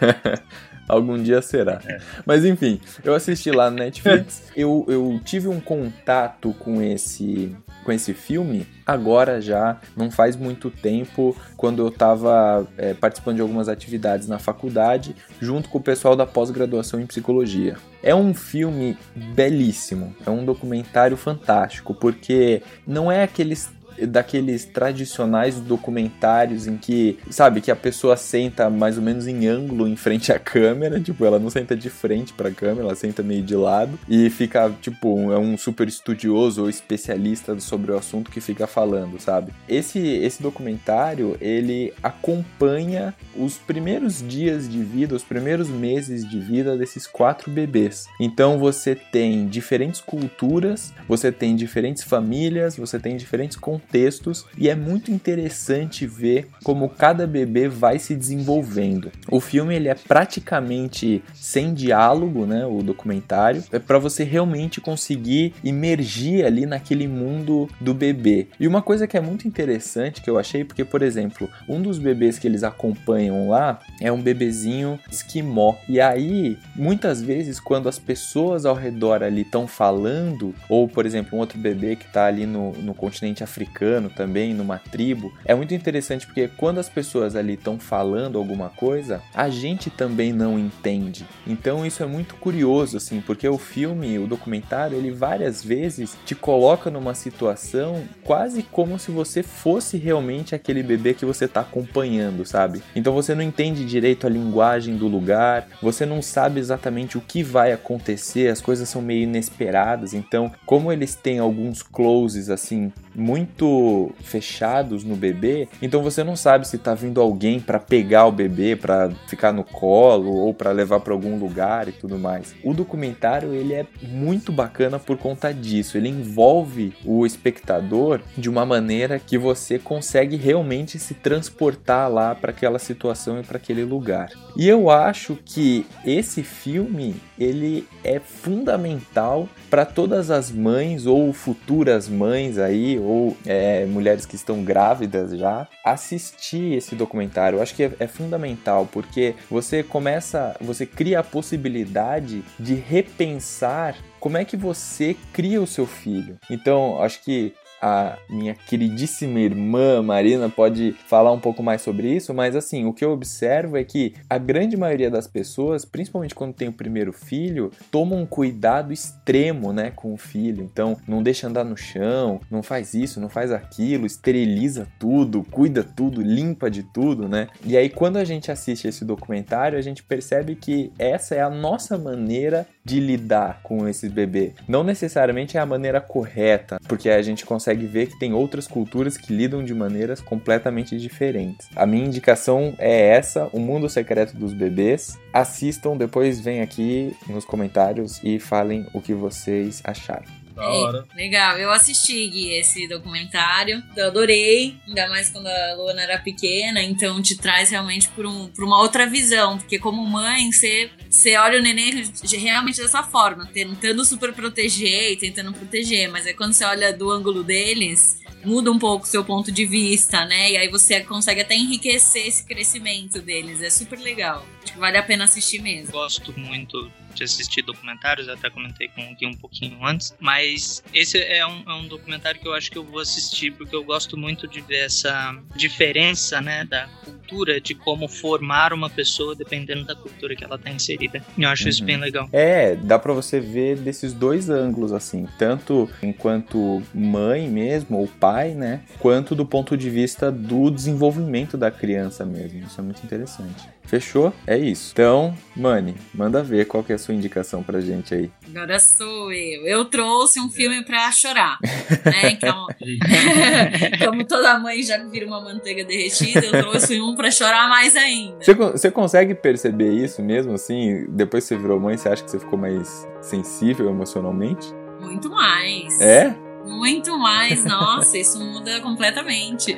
Algum 0.86 1.22
dia 1.22 1.40
será. 1.40 1.80
É. 1.86 1.98
Mas 2.26 2.44
enfim, 2.44 2.80
eu 3.02 3.14
assisti 3.14 3.50
lá 3.50 3.70
no 3.70 3.78
Netflix. 3.78 4.50
eu, 4.54 4.84
eu 4.88 5.20
tive 5.24 5.48
um 5.48 5.60
contato 5.60 6.54
com 6.58 6.82
esse 6.82 7.56
com 7.84 7.92
esse 7.92 8.14
filme 8.14 8.66
agora 8.86 9.40
já, 9.40 9.78
não 9.96 10.10
faz 10.10 10.36
muito 10.36 10.70
tempo, 10.70 11.36
quando 11.56 11.80
eu 11.80 11.88
estava 11.88 12.66
é, 12.76 12.94
participando 12.94 13.36
de 13.36 13.42
algumas 13.42 13.68
atividades 13.68 14.26
na 14.26 14.38
faculdade, 14.38 15.14
junto 15.40 15.68
com 15.68 15.78
o 15.78 15.82
pessoal 15.82 16.16
da 16.16 16.26
pós-graduação 16.26 17.00
em 17.00 17.06
psicologia. 17.06 17.76
É 18.02 18.14
um 18.14 18.34
filme 18.34 18.98
belíssimo, 19.14 20.14
é 20.26 20.30
um 20.30 20.44
documentário 20.44 21.16
fantástico, 21.16 21.94
porque 21.94 22.62
não 22.86 23.10
é 23.10 23.22
aqueles 23.22 23.70
daqueles 24.06 24.64
tradicionais 24.64 25.60
documentários 25.60 26.66
em 26.66 26.76
que, 26.76 27.18
sabe, 27.30 27.60
que 27.60 27.70
a 27.70 27.76
pessoa 27.76 28.16
senta 28.16 28.68
mais 28.68 28.96
ou 28.96 29.02
menos 29.02 29.26
em 29.26 29.46
ângulo 29.46 29.86
em 29.86 29.96
frente 29.96 30.32
à 30.32 30.38
câmera, 30.38 31.00
tipo, 31.00 31.24
ela 31.24 31.38
não 31.38 31.50
senta 31.50 31.76
de 31.76 31.90
frente 31.90 32.32
para 32.32 32.48
a 32.48 32.52
câmera, 32.52 32.86
ela 32.86 32.94
senta 32.94 33.22
meio 33.22 33.42
de 33.42 33.54
lado 33.54 33.98
e 34.08 34.28
fica, 34.30 34.70
tipo, 34.80 35.32
é 35.32 35.38
um 35.38 35.56
super 35.56 35.88
estudioso 35.88 36.62
ou 36.62 36.68
especialista 36.68 37.58
sobre 37.60 37.92
o 37.92 37.96
assunto 37.96 38.30
que 38.30 38.40
fica 38.40 38.66
falando, 38.66 39.20
sabe? 39.20 39.52
Esse 39.68 39.98
esse 39.98 40.42
documentário, 40.42 41.36
ele 41.40 41.92
acompanha 42.02 43.14
os 43.36 43.56
primeiros 43.58 44.26
dias 44.26 44.68
de 44.68 44.82
vida, 44.82 45.14
os 45.14 45.24
primeiros 45.24 45.68
meses 45.68 46.28
de 46.28 46.38
vida 46.38 46.76
desses 46.76 47.06
quatro 47.06 47.50
bebês. 47.50 48.06
Então 48.20 48.58
você 48.58 48.94
tem 48.94 49.46
diferentes 49.46 50.00
culturas, 50.00 50.92
você 51.08 51.30
tem 51.30 51.56
diferentes 51.56 52.02
famílias, 52.02 52.76
você 52.76 52.98
tem 52.98 53.16
diferentes 53.16 53.56
contextos 53.56 53.83
contextos 53.84 54.46
e 54.56 54.68
é 54.68 54.74
muito 54.74 55.10
interessante 55.10 56.06
ver 56.06 56.48
como 56.62 56.88
cada 56.88 57.26
bebê 57.26 57.68
vai 57.68 57.98
se 57.98 58.16
desenvolvendo. 58.16 59.12
O 59.30 59.40
filme 59.40 59.74
ele 59.74 59.88
é 59.88 59.94
praticamente 59.94 61.22
sem 61.34 61.74
diálogo, 61.74 62.46
né, 62.46 62.66
o 62.66 62.82
documentário, 62.82 63.62
é 63.70 63.78
para 63.78 63.98
você 63.98 64.24
realmente 64.24 64.80
conseguir 64.80 65.54
imergir 65.62 66.44
ali 66.44 66.66
naquele 66.66 67.06
mundo 67.06 67.68
do 67.80 67.92
bebê. 67.92 68.48
E 68.58 68.66
uma 68.66 68.82
coisa 68.82 69.06
que 69.06 69.16
é 69.16 69.20
muito 69.20 69.46
interessante 69.46 70.22
que 70.22 70.30
eu 70.30 70.38
achei, 70.38 70.64
porque 70.64 70.84
por 70.84 71.02
exemplo, 71.02 71.48
um 71.68 71.80
dos 71.80 71.98
bebês 71.98 72.38
que 72.38 72.46
eles 72.46 72.62
acompanham 72.62 73.48
lá 73.48 73.80
é 74.00 74.10
um 74.10 74.20
bebezinho 74.20 74.98
esquimó. 75.10 75.74
E 75.88 76.00
aí, 76.00 76.58
muitas 76.74 77.20
vezes 77.20 77.60
quando 77.60 77.88
as 77.88 77.98
pessoas 77.98 78.64
ao 78.64 78.74
redor 78.74 79.22
ali 79.22 79.42
estão 79.42 79.66
falando, 79.66 80.54
ou 80.68 80.88
por 80.88 81.04
exemplo, 81.06 81.36
um 81.36 81.40
outro 81.40 81.58
bebê 81.58 81.96
que 81.96 82.06
está 82.06 82.26
ali 82.26 82.46
no, 82.46 82.72
no 82.72 82.94
continente 82.94 83.44
africano 83.44 83.73
também, 84.14 84.54
numa 84.54 84.78
tribo, 84.78 85.32
é 85.44 85.54
muito 85.54 85.74
interessante 85.74 86.26
porque 86.26 86.48
quando 86.48 86.78
as 86.78 86.88
pessoas 86.88 87.36
ali 87.36 87.54
estão 87.54 87.78
falando 87.78 88.38
alguma 88.38 88.68
coisa, 88.70 89.22
a 89.34 89.48
gente 89.48 89.90
também 89.90 90.32
não 90.32 90.58
entende. 90.58 91.26
Então 91.46 91.84
isso 91.84 92.02
é 92.02 92.06
muito 92.06 92.34
curioso, 92.36 92.96
assim, 92.96 93.20
porque 93.20 93.48
o 93.48 93.58
filme, 93.58 94.18
o 94.18 94.26
documentário, 94.26 94.96
ele 94.96 95.10
várias 95.10 95.62
vezes 95.62 96.16
te 96.24 96.34
coloca 96.34 96.90
numa 96.90 97.14
situação 97.14 98.04
quase 98.22 98.62
como 98.62 98.98
se 98.98 99.10
você 99.10 99.42
fosse 99.42 99.96
realmente 99.96 100.54
aquele 100.54 100.82
bebê 100.82 101.14
que 101.14 101.24
você 101.24 101.44
está 101.44 101.60
acompanhando, 101.60 102.44
sabe? 102.44 102.82
Então 102.94 103.12
você 103.12 103.34
não 103.34 103.42
entende 103.42 103.84
direito 103.84 104.26
a 104.26 104.30
linguagem 104.30 104.96
do 104.96 105.08
lugar, 105.08 105.68
você 105.82 106.06
não 106.06 106.22
sabe 106.22 106.60
exatamente 106.60 107.18
o 107.18 107.20
que 107.20 107.42
vai 107.42 107.72
acontecer, 107.72 108.48
as 108.48 108.60
coisas 108.60 108.88
são 108.88 109.02
meio 109.02 109.22
inesperadas. 109.22 110.14
Então, 110.14 110.52
como 110.64 110.92
eles 110.92 111.14
têm 111.14 111.38
alguns 111.38 111.82
closes 111.82 112.48
assim 112.50 112.92
muito 113.14 114.12
fechados 114.22 115.04
no 115.04 115.16
bebê, 115.16 115.68
então 115.80 116.02
você 116.02 116.24
não 116.24 116.36
sabe 116.36 116.66
se 116.66 116.78
tá 116.78 116.94
vindo 116.94 117.20
alguém 117.20 117.60
para 117.60 117.78
pegar 117.78 118.26
o 118.26 118.32
bebê, 118.32 118.76
para 118.76 119.10
ficar 119.26 119.52
no 119.52 119.64
colo 119.64 120.32
ou 120.32 120.52
para 120.52 120.70
levar 120.70 121.00
para 121.00 121.12
algum 121.12 121.38
lugar 121.38 121.88
e 121.88 121.92
tudo 121.92 122.18
mais. 122.18 122.54
O 122.64 122.74
documentário 122.74 123.54
ele 123.54 123.74
é 123.74 123.86
muito 124.02 124.52
bacana 124.52 124.98
por 124.98 125.16
conta 125.16 125.52
disso. 125.52 125.96
Ele 125.96 126.08
envolve 126.08 126.94
o 127.04 127.24
espectador 127.26 128.20
de 128.36 128.48
uma 128.48 128.64
maneira 128.66 129.18
que 129.18 129.38
você 129.38 129.78
consegue 129.78 130.36
realmente 130.36 130.98
se 130.98 131.14
transportar 131.14 132.10
lá 132.10 132.34
para 132.34 132.50
aquela 132.50 132.78
situação 132.78 133.40
e 133.40 133.42
para 133.42 133.56
aquele 133.56 133.84
lugar. 133.84 134.30
E 134.56 134.68
eu 134.68 134.90
acho 134.90 135.38
que 135.44 135.86
esse 136.04 136.42
filme 136.42 137.16
ele 137.38 137.86
é 138.02 138.18
fundamental 138.18 139.48
para 139.68 139.84
todas 139.84 140.30
as 140.30 140.50
mães 140.50 141.06
ou 141.06 141.32
futuras 141.32 142.08
mães 142.08 142.58
aí 142.58 142.98
ou 142.98 143.36
é, 143.46 143.84
mulheres 143.86 144.24
que 144.24 144.36
estão 144.36 144.62
grávidas 144.62 145.36
já 145.36 145.66
assistir 145.84 146.74
esse 146.74 146.94
documentário. 146.94 147.58
Eu 147.58 147.62
acho 147.62 147.74
que 147.74 147.84
é, 147.84 147.92
é 147.98 148.06
fundamental 148.06 148.88
porque 148.90 149.34
você 149.50 149.82
começa, 149.82 150.56
você 150.60 150.86
cria 150.86 151.20
a 151.20 151.24
possibilidade 151.24 152.44
de 152.58 152.74
repensar 152.74 153.96
como 154.20 154.38
é 154.38 154.44
que 154.44 154.56
você 154.56 155.16
cria 155.32 155.60
o 155.60 155.66
seu 155.66 155.86
filho. 155.86 156.38
Então, 156.48 157.02
acho 157.02 157.22
que 157.22 157.52
a 157.86 158.16
minha 158.30 158.54
queridíssima 158.54 159.38
irmã 159.40 160.00
Marina 160.00 160.48
pode 160.48 160.92
falar 161.06 161.32
um 161.32 161.38
pouco 161.38 161.62
mais 161.62 161.82
sobre 161.82 162.10
isso, 162.10 162.32
mas 162.32 162.56
assim, 162.56 162.86
o 162.86 162.94
que 162.94 163.04
eu 163.04 163.12
observo 163.12 163.76
é 163.76 163.84
que 163.84 164.14
a 164.28 164.38
grande 164.38 164.74
maioria 164.74 165.10
das 165.10 165.26
pessoas, 165.26 165.84
principalmente 165.84 166.34
quando 166.34 166.54
tem 166.54 166.66
o 166.66 166.72
primeiro 166.72 167.12
filho, 167.12 167.70
tomam 167.90 168.22
um 168.22 168.26
cuidado 168.26 168.90
extremo, 168.90 169.70
né, 169.70 169.90
com 169.90 170.14
o 170.14 170.16
filho. 170.16 170.64
Então, 170.64 170.96
não 171.06 171.22
deixa 171.22 171.46
andar 171.46 171.62
no 171.62 171.76
chão, 171.76 172.40
não 172.50 172.62
faz 172.62 172.94
isso, 172.94 173.20
não 173.20 173.28
faz 173.28 173.52
aquilo, 173.52 174.06
esteriliza 174.06 174.88
tudo, 174.98 175.44
cuida 175.44 175.84
tudo, 175.84 176.22
limpa 176.22 176.70
de 176.70 176.84
tudo, 176.84 177.28
né? 177.28 177.48
E 177.66 177.76
aí 177.76 177.90
quando 177.90 178.16
a 178.16 178.24
gente 178.24 178.50
assiste 178.50 178.88
esse 178.88 179.04
documentário, 179.04 179.76
a 179.76 179.82
gente 179.82 180.02
percebe 180.02 180.54
que 180.54 180.90
essa 180.98 181.34
é 181.34 181.42
a 181.42 181.50
nossa 181.50 181.98
maneira 181.98 182.66
de 182.84 183.00
lidar 183.00 183.60
com 183.62 183.88
esse 183.88 184.08
bebê. 184.08 184.52
Não 184.68 184.84
necessariamente 184.84 185.56
é 185.56 185.60
a 185.60 185.66
maneira 185.66 186.00
correta, 186.00 186.78
porque 186.86 187.08
a 187.08 187.22
gente 187.22 187.44
consegue 187.44 187.64
consegue 187.64 187.86
ver 187.86 188.06
que 188.08 188.18
tem 188.18 188.32
outras 188.32 188.66
culturas 188.68 189.16
que 189.16 189.32
lidam 189.32 189.64
de 189.64 189.74
maneiras 189.74 190.20
completamente 190.20 190.98
diferentes. 190.98 191.68
A 191.74 191.86
minha 191.86 192.04
indicação 192.04 192.74
é 192.78 193.08
essa, 193.08 193.48
O 193.52 193.58
Mundo 193.58 193.88
Secreto 193.88 194.36
dos 194.36 194.52
Bebês. 194.52 195.18
Assistam, 195.32 195.96
depois 195.96 196.40
vem 196.40 196.60
aqui 196.60 197.16
nos 197.26 197.44
comentários 197.44 198.20
e 198.22 198.38
falem 198.38 198.86
o 198.92 199.00
que 199.00 199.14
vocês 199.14 199.80
acharam. 199.84 200.43
Da 200.54 200.68
hora. 200.68 201.06
É, 201.12 201.16
legal, 201.16 201.58
eu 201.58 201.70
assisti 201.70 202.28
Gui, 202.28 202.52
esse 202.54 202.86
documentário, 202.86 203.82
eu 203.96 204.06
adorei, 204.06 204.76
ainda 204.86 205.08
mais 205.08 205.28
quando 205.28 205.48
a 205.48 205.74
Luana 205.74 206.02
era 206.02 206.18
pequena, 206.18 206.80
então 206.80 207.20
te 207.20 207.36
traz 207.36 207.70
realmente 207.70 208.08
por, 208.10 208.24
um, 208.24 208.46
por 208.48 208.64
uma 208.64 208.80
outra 208.80 209.06
visão, 209.06 209.58
porque 209.58 209.78
como 209.78 210.06
mãe, 210.06 210.52
você, 210.52 210.90
você 211.10 211.36
olha 211.36 211.58
o 211.58 211.62
neném 211.62 212.04
realmente 212.38 212.80
dessa 212.80 213.02
forma, 213.02 213.46
tentando 213.52 214.04
super 214.04 214.32
proteger 214.32 215.12
e 215.12 215.16
tentando 215.16 215.52
proteger, 215.52 216.08
mas 216.08 216.26
aí 216.26 216.34
quando 216.34 216.52
você 216.52 216.64
olha 216.64 216.92
do 216.92 217.10
ângulo 217.10 217.42
deles, 217.42 218.22
muda 218.44 218.70
um 218.70 218.78
pouco 218.78 219.04
o 219.04 219.08
seu 219.08 219.24
ponto 219.24 219.50
de 219.50 219.64
vista, 219.64 220.24
né? 220.24 220.52
E 220.52 220.56
aí 220.56 220.68
você 220.68 221.00
consegue 221.00 221.40
até 221.40 221.56
enriquecer 221.56 222.26
esse 222.26 222.44
crescimento 222.44 223.20
deles. 223.20 223.62
É 223.62 223.70
super 223.70 223.98
legal. 223.98 224.46
Que 224.74 224.80
vale 224.80 224.98
a 224.98 225.02
pena 225.04 225.22
assistir 225.22 225.62
mesmo. 225.62 225.92
Gosto 225.92 226.36
muito 226.36 226.90
de 227.14 227.22
assistir 227.22 227.62
documentários, 227.62 228.28
até 228.28 228.50
comentei 228.50 228.88
com 228.88 229.00
o 229.00 229.14
Gui 229.14 229.24
um 229.24 229.34
pouquinho 229.34 229.78
antes, 229.86 230.12
mas 230.18 230.82
esse 230.92 231.16
é 231.16 231.46
um, 231.46 231.62
é 231.64 231.74
um 231.74 231.86
documentário 231.86 232.40
que 232.40 232.48
eu 232.48 232.52
acho 232.52 232.72
que 232.72 232.76
eu 232.76 232.82
vou 232.82 232.98
assistir 232.98 233.52
porque 233.52 233.74
eu 233.74 233.84
gosto 233.84 234.16
muito 234.16 234.48
de 234.48 234.60
ver 234.60 234.86
essa 234.86 235.36
diferença, 235.54 236.40
né, 236.40 236.64
da 236.64 236.88
cultura, 237.04 237.60
de 237.60 237.72
como 237.72 238.08
formar 238.08 238.72
uma 238.72 238.90
pessoa 238.90 239.36
dependendo 239.36 239.84
da 239.84 239.94
cultura 239.94 240.34
que 240.34 240.42
ela 240.42 240.56
está 240.56 240.70
inserida. 240.70 241.24
Eu 241.38 241.48
acho 241.48 241.62
uhum. 241.62 241.68
isso 241.68 241.84
bem 241.84 241.98
legal. 241.98 242.28
É, 242.32 242.74
dá 242.74 242.98
para 242.98 243.12
você 243.12 243.38
ver 243.38 243.78
desses 243.78 244.12
dois 244.12 244.50
ângulos, 244.50 244.92
assim, 244.92 245.28
tanto 245.38 245.88
enquanto 246.02 246.82
mãe 246.92 247.48
mesmo, 247.48 247.98
ou 247.98 248.08
pai, 248.08 248.54
né, 248.54 248.82
quanto 248.98 249.36
do 249.36 249.46
ponto 249.46 249.76
de 249.76 249.88
vista 249.88 250.32
do 250.32 250.68
desenvolvimento 250.68 251.56
da 251.56 251.70
criança 251.70 252.26
mesmo. 252.26 252.66
Isso 252.66 252.80
é 252.80 252.82
muito 252.82 253.04
interessante. 253.04 253.73
Fechou? 253.86 254.32
É 254.46 254.56
isso. 254.56 254.90
Então, 254.92 255.36
Mani, 255.54 255.94
manda 256.14 256.42
ver 256.42 256.66
qual 256.66 256.82
que 256.82 256.92
é 256.92 256.94
a 256.94 256.98
sua 256.98 257.14
indicação 257.14 257.62
pra 257.62 257.80
gente 257.80 258.14
aí. 258.14 258.30
Agora 258.48 258.78
sou 258.78 259.32
eu. 259.32 259.66
Eu 259.66 259.84
trouxe 259.84 260.40
um 260.40 260.48
filme 260.48 260.84
pra 260.84 261.10
chorar. 261.12 261.58
Né? 261.62 262.30
Então, 262.32 262.66
como 264.04 264.24
toda 264.24 264.58
mãe 264.58 264.82
já 264.82 264.98
vira 265.04 265.26
uma 265.26 265.40
manteiga 265.40 265.84
derretida, 265.84 266.44
eu 266.44 266.52
trouxe 266.52 267.00
um 267.00 267.14
pra 267.14 267.30
chorar 267.30 267.68
mais 267.68 267.94
ainda. 267.94 268.42
Você, 268.42 268.54
você 268.54 268.90
consegue 268.90 269.34
perceber 269.34 269.92
isso 269.92 270.22
mesmo, 270.22 270.54
assim? 270.54 271.06
Depois 271.10 271.44
que 271.44 271.48
você 271.48 271.56
virou 271.56 271.78
mãe, 271.78 271.96
você 271.96 272.08
acha 272.08 272.24
que 272.24 272.30
você 272.30 272.38
ficou 272.38 272.58
mais 272.58 273.06
sensível 273.20 273.88
emocionalmente? 273.88 274.72
Muito 275.00 275.30
mais. 275.30 276.00
É? 276.00 276.34
Muito 276.64 277.18
mais, 277.18 277.62
nossa, 277.64 278.16
isso 278.16 278.42
muda 278.42 278.80
completamente. 278.80 279.76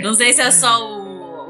Não 0.00 0.14
sei 0.14 0.32
se 0.32 0.40
é 0.40 0.50
só 0.50 0.82
o, 0.82 1.03
o 1.03 1.03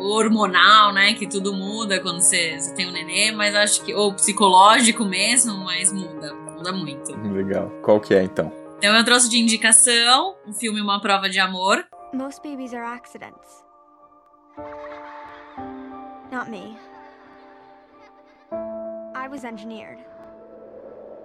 hormonal, 0.06 0.92
né? 0.92 1.14
Que 1.14 1.26
tudo 1.26 1.52
muda 1.52 2.00
quando 2.00 2.20
você, 2.20 2.58
você 2.58 2.74
tem 2.74 2.88
um 2.88 2.92
nenê, 2.92 3.32
mas 3.32 3.54
acho 3.54 3.82
que. 3.84 3.94
Ou 3.94 4.12
psicológico 4.14 5.04
mesmo, 5.04 5.56
mas 5.58 5.92
muda. 5.92 6.34
Muda 6.34 6.72
muito. 6.72 7.14
Legal. 7.32 7.70
Qual 7.82 8.00
que 8.00 8.14
é 8.14 8.22
então? 8.22 8.52
Então 8.78 8.94
eu 8.94 9.04
trouxe 9.04 9.28
de 9.30 9.38
indicação 9.38 10.36
um 10.46 10.52
filme 10.52 10.80
Uma 10.80 11.00
Prova 11.00 11.28
de 11.28 11.40
Amor. 11.40 11.84
Most 12.12 12.40
babies 12.42 12.72
are 12.74 12.84
accidents. 12.84 13.64
Not 16.30 16.50
me. 16.50 16.76
I 19.14 19.28
was 19.28 19.44
engineered. 19.44 19.98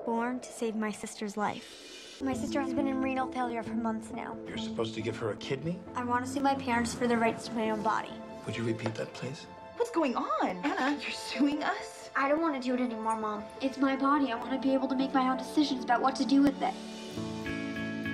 Born 0.06 0.40
to 0.40 0.48
save 0.48 0.76
my 0.76 0.92
sister's 0.92 1.36
life. 1.36 2.22
My 2.22 2.34
sister 2.34 2.62
has 2.62 2.74
been 2.74 2.88
in 2.88 3.02
renal 3.02 3.28
failure 3.32 3.64
for 3.64 3.76
months 3.76 4.12
now. 4.12 4.36
You're 4.48 4.58
supposed 4.58 4.94
to 4.96 5.02
give 5.02 5.18
her 5.18 5.32
a 5.32 5.36
kidney? 5.38 5.80
I 5.96 6.04
want 6.04 6.26
to 6.26 6.32
sue 6.32 6.42
my 6.42 6.56
parents 6.56 6.94
for 6.94 7.08
the 7.08 7.16
rights 7.16 7.48
to 7.48 7.54
my 7.54 7.70
own 7.70 7.82
body. 7.82 8.12
Would 8.50 8.58
you 8.58 8.64
repeat 8.64 8.96
that, 8.96 9.14
please? 9.14 9.46
What's 9.78 9.92
going 9.92 10.16
on? 10.16 10.58
Anna, 10.64 10.98
you're 11.00 11.12
suing 11.12 11.62
us? 11.62 12.10
I 12.16 12.28
don't 12.28 12.42
want 12.42 12.60
to 12.60 12.68
do 12.68 12.74
it 12.74 12.82
anymore, 12.82 13.16
Mom. 13.16 13.44
It's 13.62 13.78
my 13.78 13.96
body. 13.96 14.32
I 14.32 14.38
want 14.38 14.52
to 14.54 14.58
be 14.58 14.74
able 14.74 14.88
to 14.88 14.96
make 14.96 15.14
my 15.14 15.30
own 15.30 15.38
decisions 15.38 15.84
about 15.84 16.02
what 16.02 16.16
to 16.16 16.26
do 16.26 16.42
with 16.42 16.60
it. 16.64 16.74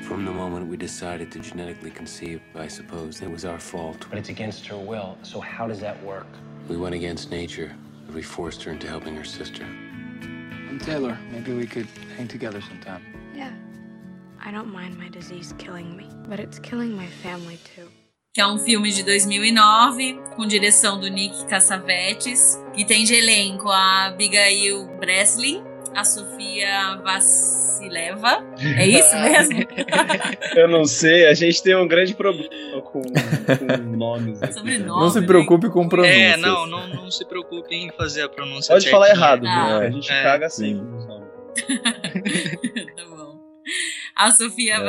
From 0.03 0.25
the 0.25 0.33
moment 0.33 0.67
we 0.67 0.75
decided 0.75 1.31
to 1.31 1.39
genetically 1.39 1.89
conceive, 1.89 2.41
I 2.53 2.67
suppose 2.67 3.21
it 3.21 3.31
was 3.31 3.45
our 3.45 3.57
fault. 3.57 4.07
But 4.09 4.19
it's 4.19 4.27
against 4.27 4.67
her 4.67 4.75
will, 4.75 5.17
so 5.23 5.39
how 5.39 5.67
does 5.67 5.79
that 5.79 6.03
work? 6.03 6.27
We 6.67 6.75
went 6.75 6.95
against 6.95 7.31
nature. 7.31 7.73
We 8.13 8.21
forced 8.21 8.61
her 8.63 8.73
into 8.73 8.89
helping 8.89 9.15
her 9.15 9.23
sister. 9.23 9.63
And 9.63 10.81
Taylor, 10.81 11.17
maybe 11.31 11.53
we 11.53 11.65
could 11.65 11.87
hang 12.17 12.27
together 12.27 12.59
sometime. 12.59 13.01
Yeah. 13.33 13.53
I 14.43 14.51
don't 14.51 14.67
mind 14.67 14.97
my 14.97 15.07
disease 15.07 15.53
killing 15.57 15.95
me, 15.95 16.09
but 16.27 16.41
it's 16.41 16.59
killing 16.59 16.93
my 16.93 17.07
family 17.07 17.57
too. 17.73 17.87
Que 18.35 18.41
é 18.41 18.45
um 18.47 18.57
filme 18.57 18.91
de 18.91 19.01
2009, 19.01 20.19
com 20.35 20.45
direção 20.45 20.99
do 20.99 21.07
Nick 21.07 21.45
Cassavetes, 21.45 22.61
que 22.73 22.83
tem 22.83 23.05
de 23.05 23.15
elenco 23.15 23.69
a 23.69 24.07
Abigail 24.07 24.87
Breslin, 24.99 25.63
a 25.95 26.03
Sofia 26.03 26.99
Vassileva. 27.01 28.43
É 28.77 28.85
isso 28.85 29.15
mesmo? 29.15 29.65
Eu 30.53 30.67
não 30.67 30.83
sei, 30.83 31.27
a 31.27 31.33
gente 31.33 31.63
tem 31.63 31.77
um 31.77 31.87
grande 31.87 32.13
problema 32.13 32.81
com, 32.81 33.01
com 33.01 33.95
nomes. 33.95 34.37
Sobrenome, 34.53 34.85
Não 34.85 35.09
se 35.09 35.21
né? 35.21 35.27
preocupe 35.27 35.69
com 35.69 35.87
pronúncias. 35.87 36.33
É, 36.33 36.35
não, 36.35 36.67
não, 36.67 36.87
não 36.89 37.09
se 37.09 37.23
preocupe 37.23 37.73
em 37.73 37.89
fazer 37.93 38.23
a 38.23 38.27
pronúncia 38.27 38.75
Pode 38.75 38.91
falar 38.91 39.11
errado, 39.11 39.47
Ah. 39.47 39.77
A 39.77 39.89
gente 39.89 40.11
É. 40.11 40.23
caga 40.23 40.49
Sim. 40.49 40.85
A 44.15 44.31
Sofia 44.31 44.75
É. 44.75 44.83